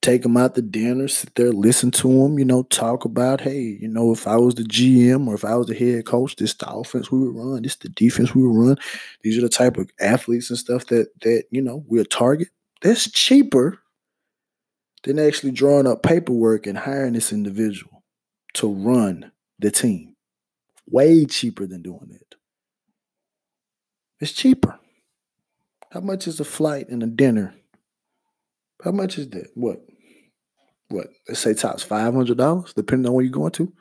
take 0.01 0.21
them 0.23 0.37
out 0.37 0.55
to 0.55 0.61
dinner, 0.61 1.07
sit 1.07 1.35
there, 1.35 1.51
listen 1.51 1.91
to 1.91 2.07
them, 2.07 2.39
you 2.39 2.45
know, 2.45 2.63
talk 2.63 3.03
about, 3.05 3.41
hey, 3.41 3.77
you 3.81 3.87
know, 3.87 4.11
if 4.11 4.27
I 4.27 4.37
was 4.37 4.55
the 4.55 4.63
GM 4.63 5.27
or 5.27 5.35
if 5.35 5.43
I 5.43 5.55
was 5.55 5.67
the 5.67 5.75
head 5.75 6.05
coach, 6.05 6.35
this 6.37 6.53
the 6.53 6.69
offense 6.69 7.11
we 7.11 7.19
would 7.19 7.35
run, 7.35 7.63
this 7.63 7.75
the 7.75 7.89
defense 7.89 8.33
we 8.33 8.43
would 8.43 8.55
run. 8.55 8.77
These 9.23 9.37
are 9.37 9.41
the 9.41 9.49
type 9.49 9.77
of 9.77 9.89
athletes 9.99 10.49
and 10.49 10.59
stuff 10.59 10.85
that 10.87 11.09
that, 11.21 11.45
you 11.51 11.61
know, 11.61 11.83
we'll 11.87 12.05
target. 12.05 12.49
That's 12.81 13.11
cheaper 13.11 13.79
than 15.03 15.19
actually 15.19 15.51
drawing 15.51 15.87
up 15.87 16.03
paperwork 16.03 16.65
and 16.65 16.77
hiring 16.77 17.13
this 17.13 17.33
individual 17.33 18.03
to 18.53 18.71
run 18.71 19.31
the 19.59 19.71
team. 19.71 20.15
Way 20.87 21.25
cheaper 21.25 21.67
than 21.67 21.81
doing 21.81 22.09
it. 22.11 22.35
It's 24.19 24.31
cheaper. 24.31 24.79
How 25.91 26.01
much 26.01 26.27
is 26.27 26.39
a 26.39 26.45
flight 26.45 26.89
and 26.89 27.03
a 27.03 27.07
dinner? 27.07 27.53
How 28.83 28.91
much 28.91 29.17
is 29.17 29.29
that? 29.29 29.47
What? 29.55 29.79
what 30.89 31.07
let's 31.27 31.39
say 31.39 31.53
tops 31.53 31.83
five 31.83 32.13
hundred 32.13 32.37
dollars, 32.37 32.73
depending 32.73 33.07
on 33.07 33.13
where 33.13 33.23
you're 33.23 33.31
going 33.31 33.51
to. 33.51 33.71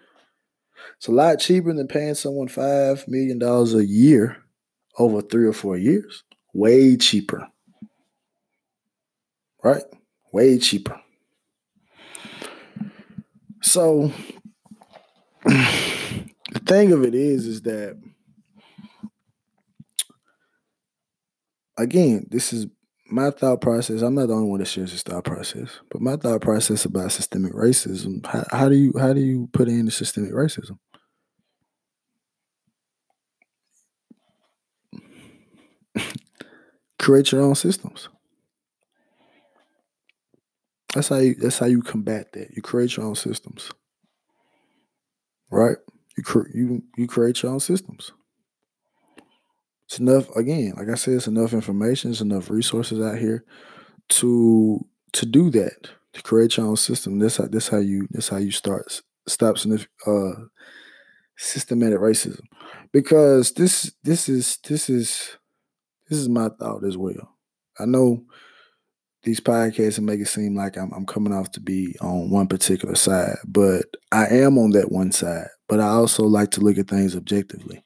It's 0.96 1.08
a 1.08 1.12
lot 1.12 1.40
cheaper 1.40 1.72
than 1.72 1.88
paying 1.88 2.14
someone 2.14 2.48
five 2.48 3.06
million 3.08 3.38
dollars 3.38 3.74
a 3.74 3.84
year 3.84 4.36
over 4.98 5.20
three 5.20 5.46
or 5.46 5.52
four 5.52 5.76
years. 5.76 6.22
Way 6.54 6.96
cheaper. 6.96 7.48
Right? 9.62 9.82
Way 10.32 10.58
cheaper. 10.58 11.00
So 13.62 14.12
the 15.44 16.60
thing 16.64 16.92
of 16.92 17.02
it 17.04 17.14
is, 17.14 17.46
is 17.46 17.62
that 17.62 18.00
again, 21.76 22.26
this 22.30 22.52
is 22.52 22.66
my 23.10 23.30
thought 23.30 23.60
process, 23.60 24.02
I'm 24.02 24.14
not 24.14 24.28
the 24.28 24.34
only 24.34 24.48
one 24.48 24.60
that 24.60 24.66
shares 24.66 24.92
this 24.92 25.02
thought 25.02 25.24
process, 25.24 25.80
but 25.90 26.00
my 26.00 26.16
thought 26.16 26.40
process 26.40 26.84
about 26.84 27.12
systemic 27.12 27.52
racism, 27.52 28.24
how, 28.26 28.44
how 28.50 28.68
do 28.68 28.76
you 28.76 28.92
how 28.98 29.12
do 29.12 29.20
you 29.20 29.48
put 29.52 29.68
in 29.68 29.86
the 29.86 29.90
systemic 29.90 30.32
racism? 30.32 30.78
Create 36.98 37.32
your 37.32 37.42
own 37.42 37.54
systems. 37.54 38.08
That's 40.94 41.08
how 41.08 41.16
you 41.16 41.34
that's 41.34 41.58
how 41.58 41.66
you 41.66 41.82
combat 41.82 42.32
that. 42.32 42.50
You 42.56 42.62
create 42.62 42.96
your 42.96 43.06
own 43.06 43.14
systems. 43.14 43.70
Right? 45.50 45.76
You 46.16 46.22
cre- 46.22 46.50
you 46.54 46.82
you 46.96 47.06
create 47.06 47.42
your 47.42 47.52
own 47.52 47.60
systems. 47.60 48.12
It's 49.88 49.98
enough 49.98 50.28
again, 50.36 50.74
like 50.76 50.90
I 50.90 50.96
said, 50.96 51.14
it's 51.14 51.28
enough 51.28 51.54
information, 51.54 52.10
it's 52.10 52.20
enough 52.20 52.50
resources 52.50 53.00
out 53.00 53.16
here 53.16 53.44
to 54.10 54.86
to 55.14 55.26
do 55.26 55.48
that, 55.50 55.88
to 56.12 56.22
create 56.22 56.58
your 56.58 56.66
own 56.66 56.76
system. 56.76 57.18
This 57.18 57.38
how 57.38 57.46
this 57.46 57.68
how 57.68 57.78
you 57.78 58.06
this 58.10 58.28
how 58.28 58.36
you 58.36 58.50
start 58.50 59.00
stop 59.26 59.56
uh 60.06 60.32
systematic 61.38 62.00
racism. 62.00 62.42
Because 62.92 63.52
this 63.52 63.90
this 64.04 64.28
is 64.28 64.58
this 64.68 64.90
is 64.90 65.38
this 66.10 66.18
is 66.18 66.28
my 66.28 66.50
thought 66.60 66.84
as 66.84 66.98
well. 66.98 67.36
I 67.78 67.86
know 67.86 68.24
these 69.22 69.40
podcasts 69.40 69.98
make 70.00 70.20
it 70.20 70.28
seem 70.28 70.54
like 70.54 70.76
I'm, 70.76 70.92
I'm 70.92 71.06
coming 71.06 71.32
off 71.32 71.50
to 71.52 71.60
be 71.60 71.96
on 72.02 72.28
one 72.28 72.46
particular 72.46 72.94
side, 72.94 73.36
but 73.46 73.84
I 74.12 74.26
am 74.26 74.58
on 74.58 74.70
that 74.70 74.92
one 74.92 75.12
side. 75.12 75.48
But 75.66 75.80
I 75.80 75.88
also 75.88 76.24
like 76.24 76.50
to 76.52 76.60
look 76.60 76.76
at 76.76 76.88
things 76.88 77.16
objectively. 77.16 77.82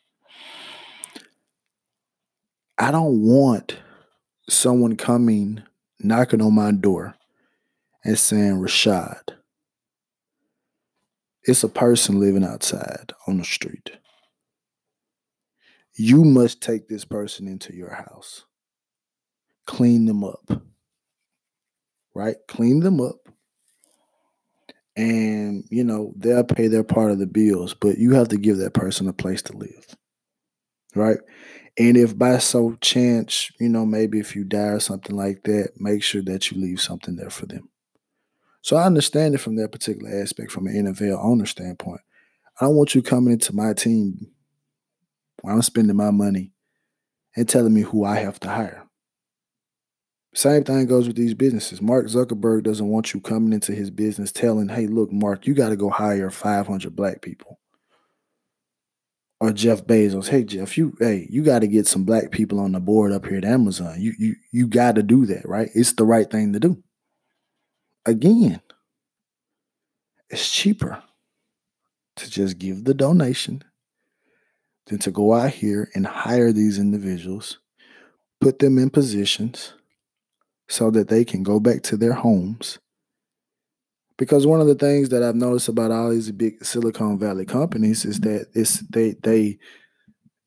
I 2.82 2.90
don't 2.90 3.22
want 3.22 3.76
someone 4.48 4.96
coming 4.96 5.62
knocking 6.00 6.42
on 6.42 6.52
my 6.52 6.72
door 6.72 7.14
and 8.04 8.18
saying, 8.18 8.56
Rashad, 8.56 9.22
it's 11.44 11.62
a 11.62 11.68
person 11.68 12.18
living 12.18 12.42
outside 12.42 13.12
on 13.28 13.38
the 13.38 13.44
street. 13.44 13.92
You 15.94 16.24
must 16.24 16.60
take 16.60 16.88
this 16.88 17.04
person 17.04 17.46
into 17.46 17.72
your 17.72 17.94
house, 17.94 18.46
clean 19.64 20.06
them 20.06 20.24
up, 20.24 20.64
right? 22.16 22.34
Clean 22.48 22.80
them 22.80 23.00
up. 23.00 23.28
And, 24.96 25.62
you 25.70 25.84
know, 25.84 26.14
they'll 26.16 26.42
pay 26.42 26.66
their 26.66 26.82
part 26.82 27.12
of 27.12 27.20
the 27.20 27.28
bills, 27.28 27.74
but 27.74 27.98
you 27.98 28.14
have 28.14 28.26
to 28.30 28.36
give 28.36 28.56
that 28.56 28.74
person 28.74 29.06
a 29.06 29.12
place 29.12 29.42
to 29.42 29.56
live, 29.56 29.96
right? 30.96 31.18
And 31.78 31.96
if 31.96 32.18
by 32.18 32.38
so 32.38 32.76
chance, 32.80 33.50
you 33.58 33.68
know, 33.68 33.86
maybe 33.86 34.18
if 34.18 34.36
you 34.36 34.44
die 34.44 34.58
or 34.58 34.80
something 34.80 35.16
like 35.16 35.42
that, 35.44 35.70
make 35.76 36.02
sure 36.02 36.22
that 36.22 36.50
you 36.50 36.60
leave 36.60 36.80
something 36.80 37.16
there 37.16 37.30
for 37.30 37.46
them. 37.46 37.70
So 38.60 38.76
I 38.76 38.84
understand 38.84 39.34
it 39.34 39.38
from 39.38 39.56
that 39.56 39.72
particular 39.72 40.20
aspect, 40.20 40.52
from 40.52 40.66
an 40.66 40.74
NFL 40.74 41.24
owner 41.24 41.46
standpoint. 41.46 42.00
I 42.60 42.66
don't 42.66 42.76
want 42.76 42.94
you 42.94 43.02
coming 43.02 43.32
into 43.32 43.54
my 43.54 43.72
team 43.72 44.28
while 45.40 45.54
I'm 45.54 45.62
spending 45.62 45.96
my 45.96 46.10
money 46.10 46.52
and 47.34 47.48
telling 47.48 47.72
me 47.72 47.80
who 47.80 48.04
I 48.04 48.16
have 48.16 48.38
to 48.40 48.48
hire. 48.48 48.86
Same 50.34 50.64
thing 50.64 50.86
goes 50.86 51.06
with 51.06 51.16
these 51.16 51.34
businesses. 51.34 51.82
Mark 51.82 52.06
Zuckerberg 52.06 52.62
doesn't 52.64 52.88
want 52.88 53.12
you 53.12 53.20
coming 53.20 53.52
into 53.52 53.72
his 53.72 53.90
business 53.90 54.30
telling, 54.30 54.68
hey, 54.68 54.86
look, 54.86 55.10
Mark, 55.10 55.46
you 55.46 55.54
got 55.54 55.70
to 55.70 55.76
go 55.76 55.90
hire 55.90 56.30
500 56.30 56.94
black 56.94 57.22
people 57.22 57.58
or 59.42 59.52
Jeff 59.52 59.84
Bezos, 59.84 60.28
hey 60.28 60.44
Jeff, 60.44 60.78
you 60.78 60.96
hey, 61.00 61.26
you 61.28 61.42
got 61.42 61.58
to 61.58 61.66
get 61.66 61.88
some 61.88 62.04
black 62.04 62.30
people 62.30 62.60
on 62.60 62.70
the 62.70 62.78
board 62.78 63.10
up 63.10 63.26
here 63.26 63.38
at 63.38 63.44
Amazon. 63.44 64.00
You 64.00 64.12
you 64.16 64.36
you 64.52 64.68
got 64.68 64.94
to 64.94 65.02
do 65.02 65.26
that, 65.26 65.48
right? 65.48 65.68
It's 65.74 65.94
the 65.94 66.04
right 66.04 66.30
thing 66.30 66.52
to 66.52 66.60
do. 66.60 66.80
Again, 68.06 68.60
it's 70.30 70.48
cheaper 70.48 71.02
to 72.14 72.30
just 72.30 72.58
give 72.58 72.84
the 72.84 72.94
donation 72.94 73.64
than 74.86 75.00
to 75.00 75.10
go 75.10 75.32
out 75.32 75.50
here 75.50 75.90
and 75.92 76.06
hire 76.06 76.52
these 76.52 76.78
individuals, 76.78 77.58
put 78.40 78.60
them 78.60 78.78
in 78.78 78.90
positions 78.90 79.72
so 80.68 80.88
that 80.92 81.08
they 81.08 81.24
can 81.24 81.42
go 81.42 81.58
back 81.58 81.82
to 81.82 81.96
their 81.96 82.12
homes 82.12 82.78
because 84.16 84.46
one 84.46 84.60
of 84.60 84.66
the 84.66 84.74
things 84.74 85.08
that 85.10 85.22
I've 85.22 85.34
noticed 85.34 85.68
about 85.68 85.90
all 85.90 86.10
these 86.10 86.30
big 86.30 86.64
Silicon 86.64 87.18
Valley 87.18 87.44
companies 87.44 88.04
is 88.04 88.20
that 88.20 88.46
it's 88.54 88.80
they 88.88 89.14
they 89.22 89.58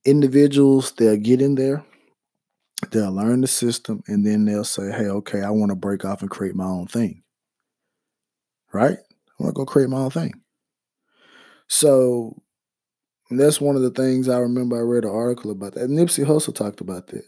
individuals 0.06 0.92
they'll 0.94 1.18
get 1.18 1.42
in 1.42 1.56
there 1.56 1.84
they'll 2.92 3.12
learn 3.12 3.42
the 3.42 3.48
system 3.48 4.04
and 4.08 4.26
then 4.26 4.46
they'll 4.46 4.64
say, 4.64 4.92
hey, 4.92 5.08
okay, 5.08 5.42
I 5.42 5.50
want 5.50 5.70
to 5.72 5.76
break 5.76 6.06
off 6.06 6.22
and 6.22 6.30
create 6.30 6.56
my 6.56 6.66
own 6.66 6.88
thing. 6.88 7.24
Right? 8.74 8.98
I 8.98 9.44
want 9.44 9.56
to 9.56 9.58
go 9.58 9.66
create 9.66 9.90
my 9.90 9.98
own 9.98 10.10
thing. 10.10 10.34
So 11.68 12.42
that's 13.32 13.62
one 13.62 13.76
of 13.76 13.82
the 13.82 13.92
things 13.92 14.30
I 14.30 14.38
remember 14.38 14.78
I 14.78 14.82
read 14.82 15.04
an 15.06 15.12
article 15.12 15.52
about 15.52 15.74
that. 15.74 15.90
Nipsey 15.90 16.26
Hussle 16.26 16.54
talked 16.54 16.82
about 16.82 17.08
that 17.08 17.26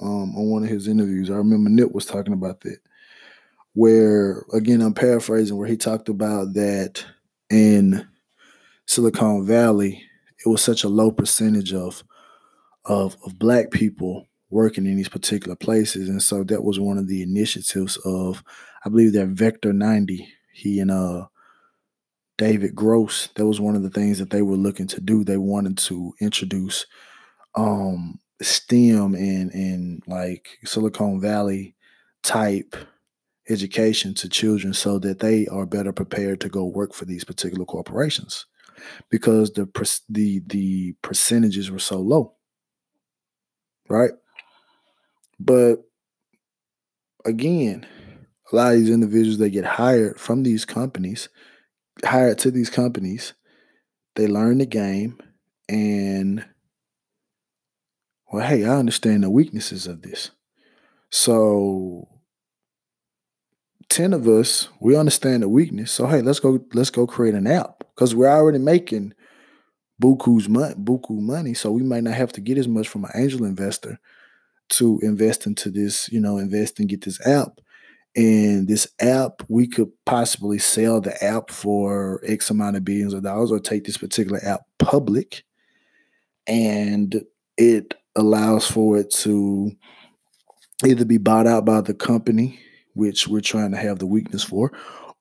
um, 0.00 0.36
on 0.36 0.50
one 0.50 0.62
of 0.62 0.70
his 0.70 0.88
interviews. 0.88 1.30
I 1.30 1.34
remember 1.34 1.70
Nip 1.70 1.92
was 1.92 2.06
talking 2.06 2.32
about 2.32 2.60
that. 2.60 2.78
Where 3.74 4.44
again 4.52 4.80
I'm 4.80 4.94
paraphrasing 4.94 5.56
where 5.56 5.68
he 5.68 5.76
talked 5.76 6.08
about 6.08 6.54
that 6.54 7.04
in 7.50 8.06
Silicon 8.86 9.46
Valley, 9.46 10.02
it 10.44 10.48
was 10.48 10.62
such 10.62 10.84
a 10.84 10.88
low 10.88 11.10
percentage 11.10 11.72
of 11.72 12.04
of, 12.84 13.16
of 13.24 13.38
black 13.38 13.70
people 13.70 14.26
working 14.50 14.86
in 14.86 14.96
these 14.96 15.08
particular 15.08 15.56
places. 15.56 16.08
And 16.08 16.22
so 16.22 16.44
that 16.44 16.62
was 16.62 16.78
one 16.78 16.98
of 16.98 17.08
the 17.08 17.22
initiatives 17.22 17.96
of 18.04 18.42
I 18.84 18.88
believe 18.90 19.14
that 19.14 19.28
Vector 19.28 19.72
90, 19.72 20.28
he 20.52 20.80
and 20.80 20.90
uh 20.90 21.26
David 22.36 22.74
Gross, 22.74 23.28
that 23.36 23.46
was 23.46 23.60
one 23.60 23.76
of 23.76 23.82
the 23.82 23.90
things 23.90 24.18
that 24.18 24.30
they 24.30 24.42
were 24.42 24.56
looking 24.56 24.88
to 24.88 25.00
do. 25.00 25.24
They 25.24 25.36
wanted 25.36 25.78
to 25.78 26.14
introduce 26.20 26.86
um 27.54 28.18
STEM 28.42 29.14
and 29.14 29.50
and 29.52 30.02
like 30.06 30.58
Silicon 30.64 31.20
Valley 31.20 31.74
type 32.22 32.76
education 33.48 34.14
to 34.14 34.28
children 34.28 34.72
so 34.72 34.98
that 34.98 35.18
they 35.18 35.46
are 35.48 35.66
better 35.66 35.92
prepared 35.92 36.40
to 36.40 36.48
go 36.48 36.64
work 36.64 36.94
for 36.94 37.04
these 37.04 37.24
particular 37.24 37.64
corporations 37.64 38.46
because 39.10 39.52
the 39.52 39.68
the 40.08 40.42
the 40.46 40.92
percentages 41.02 41.70
were 41.70 41.78
so 41.78 41.98
low 41.98 42.34
right? 43.88 44.12
But 45.38 45.82
again 47.24 47.86
a 48.52 48.56
lot 48.56 48.74
of 48.74 48.80
these 48.80 48.90
individuals 48.90 49.38
they 49.38 49.50
get 49.50 49.64
hired 49.64 50.20
from 50.20 50.42
these 50.42 50.64
companies 50.64 51.28
hired 52.04 52.38
to 52.38 52.50
these 52.50 52.68
companies 52.68 53.32
they 54.14 54.26
learn 54.26 54.58
the 54.58 54.66
game 54.66 55.18
and 55.68 56.44
well 58.30 58.46
hey 58.46 58.64
i 58.64 58.76
understand 58.76 59.22
the 59.22 59.30
weaknesses 59.30 59.86
of 59.86 60.02
this. 60.02 60.30
So 61.10 62.08
10 63.88 64.12
of 64.12 64.26
us, 64.26 64.68
we 64.80 64.96
understand 64.96 65.42
the 65.42 65.48
weakness. 65.48 65.90
So 65.92 66.06
hey, 66.06 66.22
let's 66.22 66.40
go 66.40 66.60
let's 66.72 66.90
go 66.90 67.06
create 67.06 67.34
an 67.34 67.46
app 67.46 67.84
because 67.94 68.14
we're 68.14 68.28
already 68.28 68.58
making 68.58 69.14
buku's 70.02 70.48
money, 70.48 70.74
buku 70.74 71.20
money. 71.20 71.54
So 71.54 71.70
we 71.70 71.82
might 71.82 72.04
not 72.04 72.14
have 72.14 72.32
to 72.32 72.40
get 72.40 72.58
as 72.58 72.68
much 72.68 72.88
from 72.88 73.04
an 73.04 73.12
angel 73.14 73.44
investor 73.44 73.98
to 74.70 74.98
invest 75.02 75.46
into 75.46 75.70
this, 75.70 76.10
you 76.10 76.20
know, 76.20 76.38
invest 76.38 76.80
and 76.80 76.88
get 76.88 77.04
this 77.04 77.24
app. 77.26 77.60
And 78.16 78.68
this 78.68 78.86
app, 79.00 79.42
we 79.48 79.66
could 79.66 79.90
possibly 80.06 80.58
sell 80.58 81.00
the 81.00 81.22
app 81.22 81.50
for 81.50 82.20
X 82.24 82.48
amount 82.50 82.76
of 82.76 82.84
billions 82.84 83.12
of 83.12 83.24
dollars 83.24 83.50
or 83.50 83.58
take 83.58 83.84
this 83.84 83.96
particular 83.96 84.40
app 84.44 84.62
public. 84.78 85.44
And 86.46 87.24
it 87.56 87.94
allows 88.14 88.70
for 88.70 88.98
it 88.98 89.10
to 89.10 89.72
either 90.84 91.04
be 91.04 91.18
bought 91.18 91.46
out 91.46 91.64
by 91.64 91.80
the 91.80 91.94
company 91.94 92.60
which 92.94 93.28
we're 93.28 93.40
trying 93.40 93.72
to 93.72 93.76
have 93.76 93.98
the 93.98 94.06
weakness 94.06 94.42
for, 94.42 94.72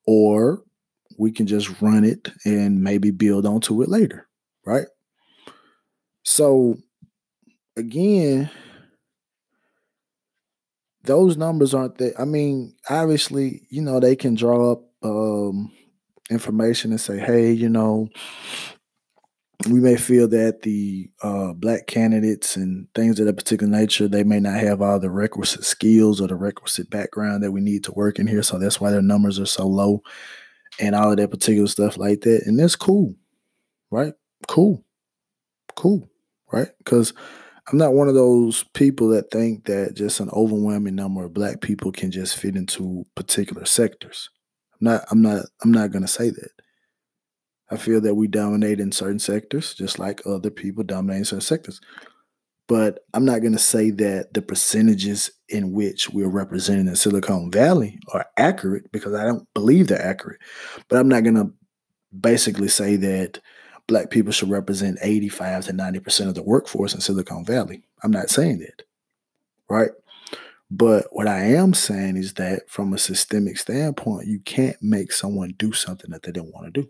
or 0.08 0.64
we 1.18 1.32
can 1.32 1.48
just 1.48 1.82
run 1.82 2.04
it 2.04 2.32
and 2.46 2.82
maybe 2.82 3.12
build 3.12 3.46
onto 3.46 3.82
it 3.82 3.90
later, 3.90 4.28
right? 4.66 4.88
So, 6.24 6.78
again, 7.76 8.50
those 11.04 11.38
numbers 11.38 11.74
aren't 11.74 11.98
that. 11.98 12.20
I 12.20 12.26
mean, 12.26 12.76
obviously, 12.90 13.68
you 13.70 13.82
know, 13.82 14.00
they 14.00 14.16
can 14.16 14.36
draw 14.36 14.72
up 14.72 14.84
um, 15.04 15.72
information 16.30 16.92
and 16.92 17.02
say, 17.02 17.20
hey, 17.20 17.52
you 17.52 17.70
know, 17.70 18.10
we 19.70 19.80
may 19.80 19.96
feel 19.96 20.28
that 20.28 20.62
the 20.64 21.10
uh, 21.22 21.54
black 21.54 21.88
candidates 21.88 22.56
and 22.56 22.88
things 22.96 23.20
of 23.20 23.26
that 23.26 23.38
particular 23.38 23.72
nature 23.72 24.08
they 24.08 24.24
may 24.24 24.40
not 24.40 24.60
have 24.60 24.82
all 24.82 25.00
the 25.00 25.10
requisite 25.10 25.64
skills 25.64 26.20
or 26.20 26.28
the 26.28 26.36
requisite 26.36 26.90
background 26.90 27.44
that 27.44 27.52
we 27.52 27.62
need 27.62 27.84
to 27.84 27.92
work 27.94 28.20
in 28.20 28.28
here. 28.28 28.44
So 28.44 28.60
that's 28.60 28.82
why 28.82 28.92
their 28.92 29.02
numbers 29.02 29.40
are 29.40 29.46
so 29.46 29.68
low 29.68 30.02
and 30.80 30.96
all 30.96 31.12
of 31.12 31.18
that 31.18 31.32
particular 31.32 31.68
stuff 31.68 31.98
like 31.98 32.22
that. 32.22 32.44
And 32.46 32.60
that's 32.60 32.76
cool 32.76 33.16
right? 33.92 34.14
Cool. 34.48 34.84
Cool 35.76 36.10
right? 36.52 36.70
Because 36.80 37.14
i'm 37.70 37.78
not 37.78 37.94
one 37.94 38.10
of 38.10 38.14
those 38.14 38.64
people 38.74 39.08
that 39.08 39.32
think 39.32 39.64
that 39.66 39.94
just 39.96 40.20
an 40.20 40.30
overwhelming 40.34 40.96
number 40.96 41.24
of 41.24 41.34
black 41.34 41.62
people 41.62 41.94
can 41.94 42.12
just 42.12 42.38
fit 42.38 42.58
into 42.58 43.06
particular 43.16 43.66
sectors. 43.66 44.30
I'm 44.74 44.86
not 44.86 45.06
i'm 45.12 45.22
not 45.22 45.46
i'm 45.64 45.72
not 45.72 45.92
going 45.92 46.02
to 46.02 46.08
say 46.08 46.30
that 46.30 46.52
I 47.74 47.78
feel 47.78 48.02
that 48.02 48.14
we 48.14 48.28
dominate 48.28 48.80
in 48.80 48.92
certain 48.92 49.18
sectors, 49.18 49.74
just 49.74 49.98
like 49.98 50.22
other 50.28 50.52
people 50.52 50.84
dominate 50.84 51.18
in 51.18 51.26
certain 51.26 51.42
sectors. 51.42 51.82
But 52.68 53.00
I'm 53.16 53.26
not 53.26 53.42
going 53.42 53.54
to 53.54 53.60
say 53.60 53.90
that 53.90 54.36
the 54.36 54.44
percentages 54.44 55.32
in 55.50 55.74
which 55.74 56.08
we're 56.12 56.30
represented 56.30 56.86
in 56.86 56.96
Silicon 56.96 57.50
Valley 57.50 58.00
are 58.14 58.28
accurate 58.38 58.92
because 58.92 59.16
I 59.16 59.26
don't 59.26 59.52
believe 59.56 59.88
they're 59.88 60.06
accurate. 60.06 60.40
But 60.88 61.00
I'm 61.00 61.08
not 61.08 61.24
going 61.24 61.36
to 61.36 61.52
basically 62.18 62.68
say 62.68 62.96
that 62.98 63.40
black 63.88 64.12
people 64.12 64.32
should 64.32 64.52
represent 64.52 65.00
85 65.02 65.66
to 65.66 65.74
90% 65.74 66.28
of 66.28 66.36
the 66.36 66.44
workforce 66.44 66.94
in 66.94 67.02
Silicon 67.02 67.44
Valley. 67.44 67.82
I'm 68.04 68.12
not 68.12 68.30
saying 68.30 68.60
that. 68.60 68.84
Right? 69.68 69.92
But 70.70 71.08
what 71.12 71.28
I 71.28 71.40
am 71.40 71.74
saying 71.74 72.18
is 72.18 72.36
that 72.36 72.70
from 72.70 72.94
a 72.94 73.00
systemic 73.00 73.58
standpoint, 73.58 74.28
you 74.28 74.40
can't 74.42 74.78
make 74.80 75.12
someone 75.12 75.56
do 75.58 75.74
something 75.74 76.12
that 76.12 76.22
they 76.22 76.32
don't 76.32 76.54
want 76.54 76.72
to 76.72 76.82
do 76.82 76.90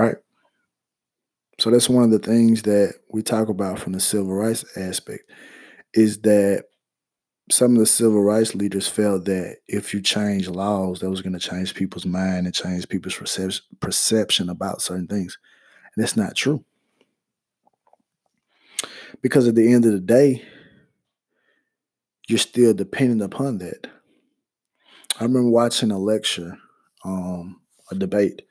right? 0.00 0.16
So 1.58 1.70
that's 1.70 1.90
one 1.90 2.04
of 2.04 2.10
the 2.10 2.18
things 2.18 2.62
that 2.62 2.94
we 3.10 3.22
talk 3.22 3.48
about 3.48 3.78
from 3.78 3.92
the 3.92 4.00
civil 4.00 4.32
rights 4.32 4.64
aspect 4.76 5.30
is 5.92 6.20
that 6.22 6.64
some 7.50 7.72
of 7.72 7.78
the 7.78 7.86
civil 7.86 8.22
rights 8.22 8.54
leaders 8.54 8.88
felt 8.88 9.26
that 9.26 9.56
if 9.68 9.92
you 9.92 10.00
change 10.00 10.48
laws, 10.48 11.00
that 11.00 11.10
was 11.10 11.20
going 11.20 11.32
to 11.32 11.38
change 11.38 11.74
people's 11.74 12.06
mind 12.06 12.46
and 12.46 12.54
change 12.54 12.88
people's 12.88 13.16
perception 13.80 14.48
about 14.48 14.80
certain 14.80 15.06
things. 15.06 15.36
And 15.94 16.02
that's 16.02 16.16
not 16.16 16.36
true. 16.36 16.64
Because 19.20 19.46
at 19.46 19.54
the 19.54 19.72
end 19.72 19.84
of 19.84 19.92
the 19.92 20.00
day, 20.00 20.42
you're 22.28 22.38
still 22.38 22.72
dependent 22.72 23.20
upon 23.20 23.58
that. 23.58 23.88
I 25.18 25.24
remember 25.24 25.50
watching 25.50 25.90
a 25.90 25.98
lecture, 25.98 26.56
um, 27.04 27.60
a 27.90 27.96
debate 27.96 28.42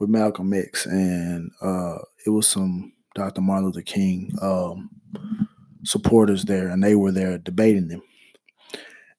with 0.00 0.08
Malcolm 0.08 0.52
X, 0.52 0.86
and 0.86 1.52
uh, 1.60 1.98
it 2.26 2.30
was 2.30 2.48
some 2.48 2.92
Dr. 3.14 3.42
Martin 3.42 3.66
Luther 3.66 3.82
King 3.82 4.32
um, 4.40 4.90
supporters 5.84 6.44
there, 6.44 6.68
and 6.68 6.82
they 6.82 6.96
were 6.96 7.12
there 7.12 7.38
debating 7.38 7.88
them. 7.88 8.02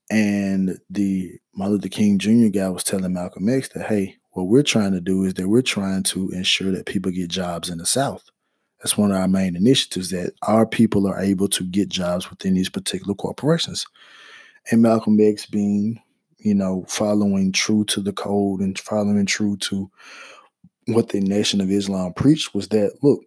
And 0.10 0.78
the 0.89 1.32
Martin 1.56 1.76
Luther 1.76 1.88
King 1.88 2.17
Jr. 2.17 2.48
guy 2.48 2.67
was 2.67 2.84
telling 2.84 3.13
Malcolm 3.13 3.48
X 3.48 3.70
that, 3.70 3.88
hey, 3.88 4.17
what 4.32 4.48
we're 4.48 4.63
trying 4.63 4.94
to 4.94 5.02
do 5.02 5.24
is 5.24 5.36
that 5.36 5.48
we're 5.48 5.62
trying 5.62 6.04
to 6.04 6.30
ensure 6.32 6.72
that 6.72 6.86
people 6.86 7.12
get 7.12 7.30
jobs 7.30 7.70
in 7.70 7.78
the 7.78 7.86
South. 7.86 8.24
That's 8.80 8.98
one 8.98 9.12
of 9.12 9.17
our 9.17 9.28
main 9.28 9.56
initiatives 9.56 10.10
that 10.10 10.34
our 10.41 10.65
people 10.65 11.08
are 11.08 11.20
able 11.20 11.48
to 11.50 11.63
get 11.63 11.89
jobs 11.89 12.30
within 12.30 12.56
these 12.56 12.70
particular 12.70 13.13
corporations. 13.13 13.86
And 14.72 14.82
Malcolm 14.82 15.20
X 15.20 15.46
being, 15.46 16.02
you 16.39 16.56
know, 16.56 16.86
following 16.88 17.52
true 17.52 17.84
to 17.86 18.02
the 18.02 18.13
code 18.13 18.62
and 18.62 18.78
following 18.80 19.28
true 19.28 19.58
to 19.58 19.91
what 20.88 21.10
the 21.10 21.20
Nation 21.20 21.62
of 21.62 21.70
Islam 21.70 22.13
preached 22.13 22.54
was 22.54 22.67
that 22.70 22.98
look, 23.02 23.22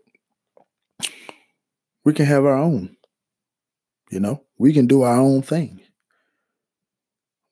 we 2.05 2.13
can 2.13 2.27
have 2.27 2.45
our 2.45 2.57
own. 2.57 2.97
You 4.11 4.21
know, 4.21 4.43
we 4.59 4.73
can 4.73 4.87
do 4.87 5.03
our 5.03 5.17
own 5.17 5.43
thing. 5.43 5.81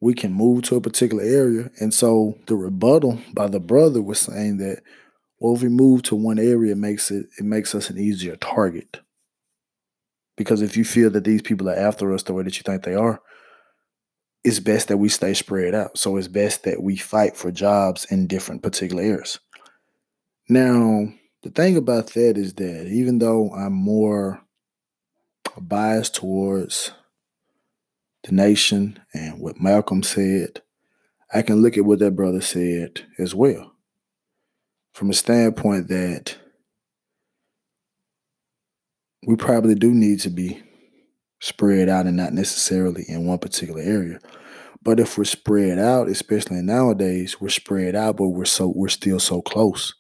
We 0.00 0.14
can 0.14 0.32
move 0.32 0.64
to 0.64 0.76
a 0.76 0.80
particular 0.80 1.22
area. 1.22 1.70
And 1.80 1.94
so 1.94 2.38
the 2.46 2.56
rebuttal 2.56 3.18
by 3.34 3.48
the 3.48 3.60
brother 3.60 4.02
was 4.02 4.18
saying 4.18 4.58
that, 4.58 4.82
well, 5.38 5.54
if 5.54 5.62
we 5.62 5.68
move 5.68 6.02
to 6.04 6.16
one 6.16 6.38
area, 6.38 6.72
it 6.72 6.78
makes 6.78 7.10
it 7.10 7.26
it 7.38 7.44
makes 7.44 7.74
us 7.74 7.90
an 7.90 7.98
easier 7.98 8.36
target. 8.36 9.00
Because 10.36 10.62
if 10.62 10.76
you 10.76 10.84
feel 10.84 11.10
that 11.10 11.24
these 11.24 11.42
people 11.42 11.68
are 11.68 11.76
after 11.76 12.12
us 12.12 12.22
the 12.22 12.32
way 12.32 12.42
that 12.42 12.56
you 12.56 12.62
think 12.62 12.82
they 12.82 12.94
are, 12.94 13.20
it's 14.44 14.60
best 14.60 14.88
that 14.88 14.96
we 14.96 15.08
stay 15.08 15.34
spread 15.34 15.74
out. 15.74 15.96
So 15.98 16.16
it's 16.16 16.28
best 16.28 16.64
that 16.64 16.82
we 16.82 16.96
fight 16.96 17.36
for 17.36 17.50
jobs 17.52 18.04
in 18.06 18.26
different 18.26 18.62
particular 18.62 19.02
areas. 19.02 19.38
Now, 20.48 21.08
the 21.42 21.50
thing 21.50 21.76
about 21.76 22.08
that 22.08 22.36
is 22.36 22.54
that 22.54 22.86
even 22.88 23.18
though 23.18 23.50
I'm 23.50 23.72
more 23.72 24.42
biased 25.60 26.14
towards 26.14 26.92
the 28.24 28.32
nation 28.32 28.98
and 29.14 29.40
what 29.40 29.60
Malcolm 29.60 30.02
said, 30.02 30.62
I 31.32 31.42
can 31.42 31.62
look 31.62 31.76
at 31.76 31.84
what 31.84 31.98
that 32.00 32.16
brother 32.16 32.40
said 32.40 33.02
as 33.18 33.34
well. 33.34 33.72
From 34.92 35.10
a 35.10 35.14
standpoint 35.14 35.88
that 35.88 36.36
we 39.26 39.36
probably 39.36 39.74
do 39.74 39.92
need 39.92 40.20
to 40.20 40.30
be 40.30 40.62
spread 41.40 41.88
out 41.88 42.06
and 42.06 42.16
not 42.16 42.32
necessarily 42.32 43.04
in 43.08 43.26
one 43.26 43.38
particular 43.38 43.80
area. 43.80 44.18
But 44.82 45.00
if 45.00 45.16
we're 45.16 45.24
spread 45.24 45.78
out, 45.78 46.08
especially 46.08 46.60
nowadays, 46.60 47.40
we're 47.40 47.48
spread 47.48 47.94
out, 47.94 48.16
but 48.16 48.28
we're 48.28 48.44
so 48.44 48.72
we're 48.74 48.88
still 48.88 49.20
so 49.20 49.40
close 49.40 49.94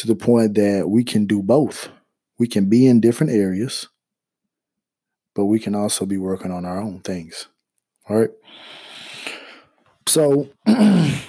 to 0.00 0.06
the 0.06 0.16
point 0.16 0.54
that 0.54 0.88
we 0.88 1.04
can 1.04 1.26
do 1.26 1.42
both. 1.42 1.90
We 2.38 2.48
can 2.48 2.70
be 2.70 2.86
in 2.86 3.00
different 3.00 3.34
areas, 3.34 3.86
but 5.34 5.44
we 5.44 5.60
can 5.60 5.74
also 5.74 6.06
be 6.06 6.16
working 6.16 6.50
on 6.50 6.64
our 6.64 6.80
own 6.80 7.00
things. 7.00 7.48
All 8.08 8.18
right. 8.18 8.30
So 10.08 10.48
that's 10.66 11.20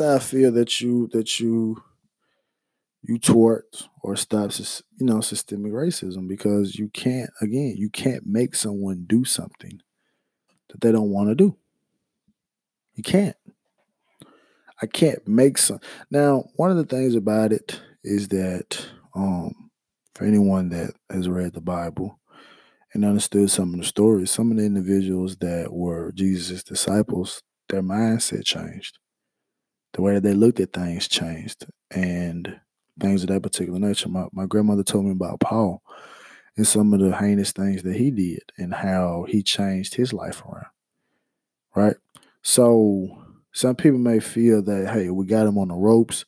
how 0.00 0.16
I 0.16 0.18
feel 0.18 0.50
that 0.50 0.80
you 0.80 1.08
that 1.12 1.38
you 1.38 1.84
you 3.02 3.16
tort 3.16 3.86
or 4.02 4.16
stop 4.16 4.50
you 4.58 5.06
know 5.06 5.20
systemic 5.20 5.70
racism 5.70 6.26
because 6.26 6.74
you 6.74 6.88
can't 6.88 7.30
again 7.40 7.76
you 7.78 7.90
can't 7.90 8.26
make 8.26 8.56
someone 8.56 9.04
do 9.06 9.24
something 9.24 9.80
that 10.68 10.80
they 10.80 10.90
don't 10.90 11.10
want 11.10 11.28
to 11.28 11.36
do. 11.36 11.56
You 12.94 13.04
can't. 13.04 13.36
I 14.82 14.86
can't 14.86 15.26
make 15.28 15.58
some. 15.58 15.80
Now, 16.10 16.44
one 16.56 16.70
of 16.70 16.76
the 16.76 16.84
things 16.84 17.14
about 17.14 17.52
it 17.52 17.80
is 18.02 18.28
that 18.28 18.86
um, 19.14 19.70
for 20.14 20.24
anyone 20.24 20.70
that 20.70 20.94
has 21.10 21.28
read 21.28 21.52
the 21.52 21.60
Bible 21.60 22.18
and 22.94 23.04
understood 23.04 23.50
some 23.50 23.74
of 23.74 23.80
the 23.80 23.86
stories, 23.86 24.30
some 24.30 24.50
of 24.50 24.56
the 24.56 24.64
individuals 24.64 25.36
that 25.36 25.72
were 25.72 26.12
Jesus' 26.12 26.62
disciples, 26.62 27.42
their 27.68 27.82
mindset 27.82 28.44
changed. 28.44 28.98
The 29.92 30.02
way 30.02 30.14
that 30.14 30.22
they 30.22 30.34
looked 30.34 30.60
at 30.60 30.72
things 30.72 31.08
changed. 31.08 31.66
And 31.90 32.60
things 33.00 33.22
of 33.22 33.28
that 33.28 33.42
particular 33.42 33.78
nature. 33.78 34.08
My, 34.08 34.26
my 34.32 34.46
grandmother 34.46 34.84
told 34.84 35.06
me 35.06 35.12
about 35.12 35.40
Paul 35.40 35.82
and 36.56 36.66
some 36.66 36.92
of 36.92 37.00
the 37.00 37.16
heinous 37.16 37.52
things 37.52 37.82
that 37.82 37.96
he 37.96 38.10
did 38.10 38.42
and 38.58 38.74
how 38.74 39.24
he 39.28 39.42
changed 39.42 39.94
his 39.94 40.12
life 40.12 40.42
around. 40.44 40.66
Right? 41.74 41.96
So 42.42 43.24
some 43.52 43.74
people 43.74 43.98
may 43.98 44.20
feel 44.20 44.62
that, 44.62 44.90
hey, 44.90 45.10
we 45.10 45.26
got 45.26 45.44
them 45.44 45.58
on 45.58 45.68
the 45.68 45.74
ropes. 45.74 46.24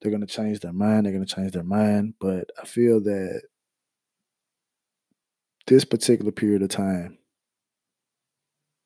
They're 0.00 0.10
going 0.10 0.26
to 0.26 0.26
change 0.26 0.60
their 0.60 0.72
mind. 0.72 1.06
They're 1.06 1.12
going 1.12 1.24
to 1.24 1.34
change 1.34 1.52
their 1.52 1.62
mind. 1.62 2.14
But 2.20 2.50
I 2.60 2.66
feel 2.66 3.00
that 3.00 3.42
this 5.66 5.84
particular 5.84 6.32
period 6.32 6.62
of 6.62 6.68
time 6.68 7.18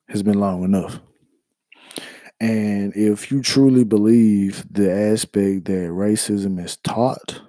has 0.08 0.22
been 0.22 0.38
long 0.38 0.62
enough. 0.62 1.00
And 2.38 2.94
if 2.94 3.32
you 3.32 3.40
truly 3.40 3.82
believe 3.82 4.64
the 4.70 4.92
aspect 4.92 5.64
that 5.64 5.88
racism 5.90 6.62
is 6.62 6.76
taught, 6.76 7.40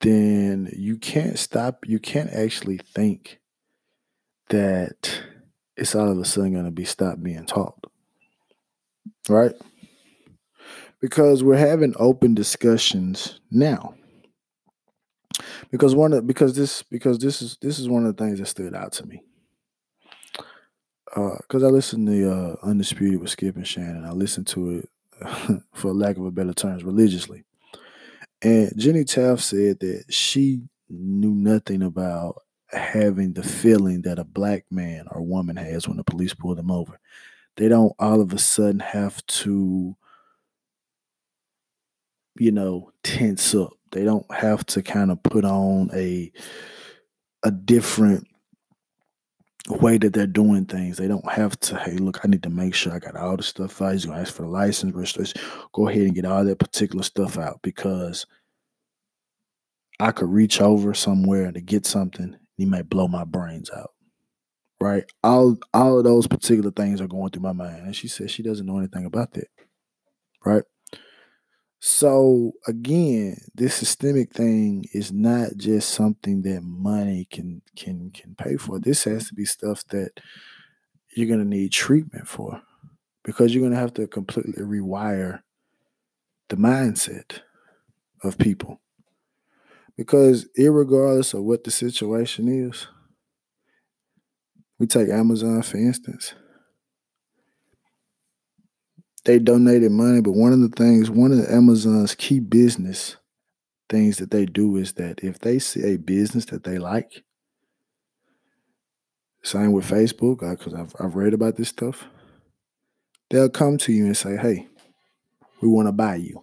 then 0.00 0.72
you 0.74 0.96
can't 0.96 1.38
stop, 1.38 1.86
you 1.86 1.98
can't 1.98 2.30
actually 2.30 2.78
think 2.78 3.40
that 4.48 5.22
it's 5.76 5.94
all 5.94 6.10
of 6.10 6.18
a 6.18 6.24
sudden 6.24 6.54
going 6.54 6.64
to 6.64 6.70
be 6.70 6.86
stopped 6.86 7.22
being 7.22 7.44
taught 7.44 7.87
right? 9.28 9.52
Because 11.00 11.42
we're 11.42 11.56
having 11.56 11.94
open 11.98 12.34
discussions 12.34 13.40
now. 13.50 13.94
Because 15.70 15.94
one 15.94 16.12
of 16.12 16.26
because 16.26 16.56
this 16.56 16.82
because 16.82 17.18
this 17.18 17.40
is 17.40 17.56
this 17.60 17.78
is 17.78 17.88
one 17.88 18.04
of 18.06 18.16
the 18.16 18.24
things 18.24 18.38
that 18.38 18.46
stood 18.46 18.74
out 18.74 18.92
to 18.92 19.06
me. 19.06 19.22
Because 21.14 21.62
uh, 21.62 21.66
I 21.66 21.70
listened 21.70 22.06
to 22.08 22.30
uh, 22.30 22.56
Undisputed 22.62 23.20
with 23.20 23.30
Skip 23.30 23.56
and 23.56 23.66
Shannon. 23.66 24.04
I 24.04 24.12
listened 24.12 24.46
to 24.48 24.78
it, 24.78 24.88
for 25.72 25.92
lack 25.92 26.16
of 26.16 26.24
a 26.24 26.30
better 26.30 26.52
terms, 26.52 26.84
religiously. 26.84 27.44
And 28.42 28.72
Jenny 28.76 29.04
Taft 29.04 29.42
said 29.42 29.80
that 29.80 30.04
she 30.10 30.62
knew 30.88 31.34
nothing 31.34 31.82
about 31.82 32.42
having 32.70 33.32
the 33.32 33.42
feeling 33.42 34.02
that 34.02 34.18
a 34.18 34.24
black 34.24 34.64
man 34.70 35.06
or 35.10 35.22
woman 35.22 35.56
has 35.56 35.88
when 35.88 35.96
the 35.96 36.04
police 36.04 36.34
pull 36.34 36.54
them 36.54 36.70
over 36.70 36.98
they 37.58 37.68
don't 37.68 37.92
all 37.98 38.20
of 38.20 38.32
a 38.32 38.38
sudden 38.38 38.80
have 38.80 39.24
to 39.26 39.94
you 42.38 42.50
know 42.50 42.90
tense 43.02 43.54
up 43.54 43.72
they 43.90 44.04
don't 44.04 44.30
have 44.32 44.64
to 44.66 44.82
kind 44.82 45.10
of 45.10 45.22
put 45.22 45.44
on 45.44 45.90
a 45.94 46.32
a 47.42 47.50
different 47.50 48.26
way 49.70 49.98
that 49.98 50.12
they're 50.12 50.26
doing 50.26 50.64
things. 50.64 50.96
They 50.96 51.08
don't 51.08 51.30
have 51.30 51.58
to, 51.60 51.76
hey, 51.76 51.96
look, 51.96 52.20
I 52.24 52.28
need 52.28 52.42
to 52.44 52.50
make 52.50 52.74
sure 52.74 52.92
I 52.92 52.98
got 52.98 53.16
all 53.16 53.36
the 53.36 53.42
stuff 53.42 53.80
out. 53.82 53.92
He's 53.92 54.06
gonna 54.06 54.20
ask 54.20 54.34
for 54.34 54.42
the 54.42 54.48
license, 54.48 54.94
registration. 54.94 55.40
Go 55.72 55.88
ahead 55.88 56.02
and 56.02 56.14
get 56.14 56.24
all 56.24 56.44
that 56.44 56.58
particular 56.58 57.02
stuff 57.02 57.38
out 57.38 57.60
because 57.62 58.26
I 60.00 60.12
could 60.12 60.30
reach 60.30 60.60
over 60.60 60.94
somewhere 60.94 61.52
to 61.52 61.60
get 61.60 61.86
something. 61.86 62.24
And 62.24 62.38
he 62.56 62.64
might 62.64 62.88
blow 62.88 63.08
my 63.08 63.24
brains 63.24 63.70
out 63.70 63.90
right? 64.80 65.04
All 65.22 65.58
all 65.74 65.98
of 65.98 66.04
those 66.04 66.26
particular 66.26 66.70
things 66.70 67.00
are 67.00 67.08
going 67.08 67.30
through 67.30 67.42
my 67.42 67.52
mind. 67.52 67.86
And 67.86 67.96
she 67.96 68.08
says 68.08 68.30
she 68.30 68.42
doesn't 68.42 68.66
know 68.66 68.78
anything 68.78 69.04
about 69.04 69.32
that. 69.32 69.48
Right? 70.44 70.64
So 71.80 72.52
again, 72.66 73.36
this 73.54 73.74
systemic 73.74 74.32
thing 74.32 74.86
is 74.92 75.12
not 75.12 75.56
just 75.56 75.90
something 75.90 76.42
that 76.42 76.62
money 76.62 77.26
can 77.30 77.62
can 77.76 78.10
can 78.10 78.34
pay 78.34 78.56
for. 78.56 78.78
This 78.78 79.04
has 79.04 79.28
to 79.28 79.34
be 79.34 79.44
stuff 79.44 79.84
that 79.88 80.10
you're 81.16 81.28
gonna 81.28 81.44
need 81.44 81.72
treatment 81.72 82.26
for 82.26 82.60
because 83.24 83.54
you're 83.54 83.62
gonna 83.62 83.80
have 83.80 83.94
to 83.94 84.06
completely 84.06 84.62
rewire 84.62 85.40
the 86.48 86.56
mindset 86.56 87.40
of 88.22 88.38
people. 88.38 88.80
Because 89.96 90.48
regardless 90.56 91.34
of 91.34 91.42
what 91.42 91.64
the 91.64 91.70
situation 91.70 92.48
is, 92.48 92.86
we 94.78 94.86
take 94.86 95.08
Amazon 95.08 95.62
for 95.62 95.76
instance. 95.76 96.34
They 99.24 99.38
donated 99.38 99.92
money, 99.92 100.20
but 100.22 100.32
one 100.32 100.52
of 100.52 100.60
the 100.60 100.68
things, 100.68 101.10
one 101.10 101.32
of 101.32 101.48
Amazon's 101.50 102.14
key 102.14 102.40
business 102.40 103.16
things 103.88 104.18
that 104.18 104.30
they 104.30 104.46
do 104.46 104.76
is 104.76 104.94
that 104.94 105.20
if 105.22 105.38
they 105.38 105.58
see 105.58 105.82
a 105.82 105.96
business 105.96 106.46
that 106.46 106.64
they 106.64 106.78
like, 106.78 107.24
same 109.42 109.72
with 109.72 109.88
Facebook, 109.88 110.42
uh, 110.42 110.56
because 110.56 110.74
I've, 110.74 110.94
I've 111.00 111.14
read 111.14 111.34
about 111.34 111.56
this 111.56 111.68
stuff, 111.68 112.06
they'll 113.30 113.48
come 113.48 113.78
to 113.78 113.92
you 113.92 114.06
and 114.06 114.16
say, 114.16 114.36
hey, 114.36 114.66
we 115.60 115.68
want 115.68 115.88
to 115.88 115.92
buy 115.92 116.16
you. 116.16 116.42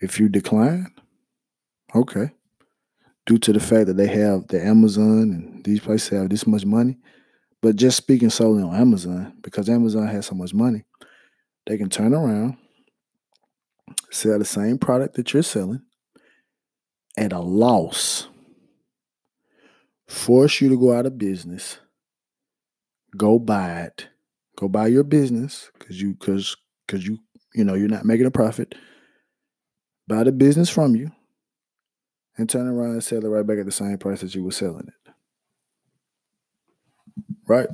If 0.00 0.18
you 0.18 0.28
decline, 0.28 0.92
okay, 1.94 2.32
due 3.26 3.38
to 3.38 3.52
the 3.52 3.60
fact 3.60 3.86
that 3.86 3.96
they 3.96 4.08
have 4.08 4.46
the 4.48 4.64
Amazon 4.64 5.30
and 5.30 5.64
these 5.64 5.80
places 5.80 6.08
have 6.10 6.28
this 6.28 6.46
much 6.46 6.64
money. 6.64 6.98
But 7.60 7.76
just 7.76 7.96
speaking 7.96 8.30
solely 8.30 8.62
on 8.62 8.74
Amazon, 8.74 9.36
because 9.40 9.68
Amazon 9.68 10.08
has 10.08 10.26
so 10.26 10.34
much 10.34 10.52
money, 10.52 10.84
they 11.66 11.78
can 11.78 11.88
turn 11.88 12.12
around, 12.12 12.56
sell 14.10 14.38
the 14.38 14.44
same 14.44 14.78
product 14.78 15.14
that 15.14 15.32
you're 15.32 15.44
selling 15.44 15.82
at 17.16 17.32
a 17.32 17.38
loss, 17.38 18.26
force 20.08 20.60
you 20.60 20.68
to 20.70 20.78
go 20.78 20.92
out 20.92 21.06
of 21.06 21.18
business, 21.18 21.78
go 23.16 23.38
buy 23.38 23.82
it, 23.82 24.08
go 24.56 24.66
buy 24.66 24.88
your 24.88 25.04
business 25.04 25.70
because 25.78 26.02
you 26.02 26.14
because 26.14 26.56
because 26.86 27.06
you 27.06 27.18
you 27.54 27.62
know 27.62 27.74
you're 27.74 27.88
not 27.88 28.04
making 28.04 28.26
a 28.26 28.30
profit. 28.30 28.74
Buy 30.08 30.24
the 30.24 30.32
business 30.32 30.68
from 30.68 30.96
you 30.96 31.12
and 32.36 32.48
turn 32.48 32.66
around 32.66 32.92
and 32.92 33.04
sell 33.04 33.24
it 33.24 33.28
right 33.28 33.46
back 33.46 33.58
at 33.58 33.66
the 33.66 33.72
same 33.72 33.98
price 33.98 34.20
that 34.20 34.34
you 34.34 34.44
were 34.44 34.50
selling 34.52 34.88
it. 34.88 35.12
Right? 37.46 37.68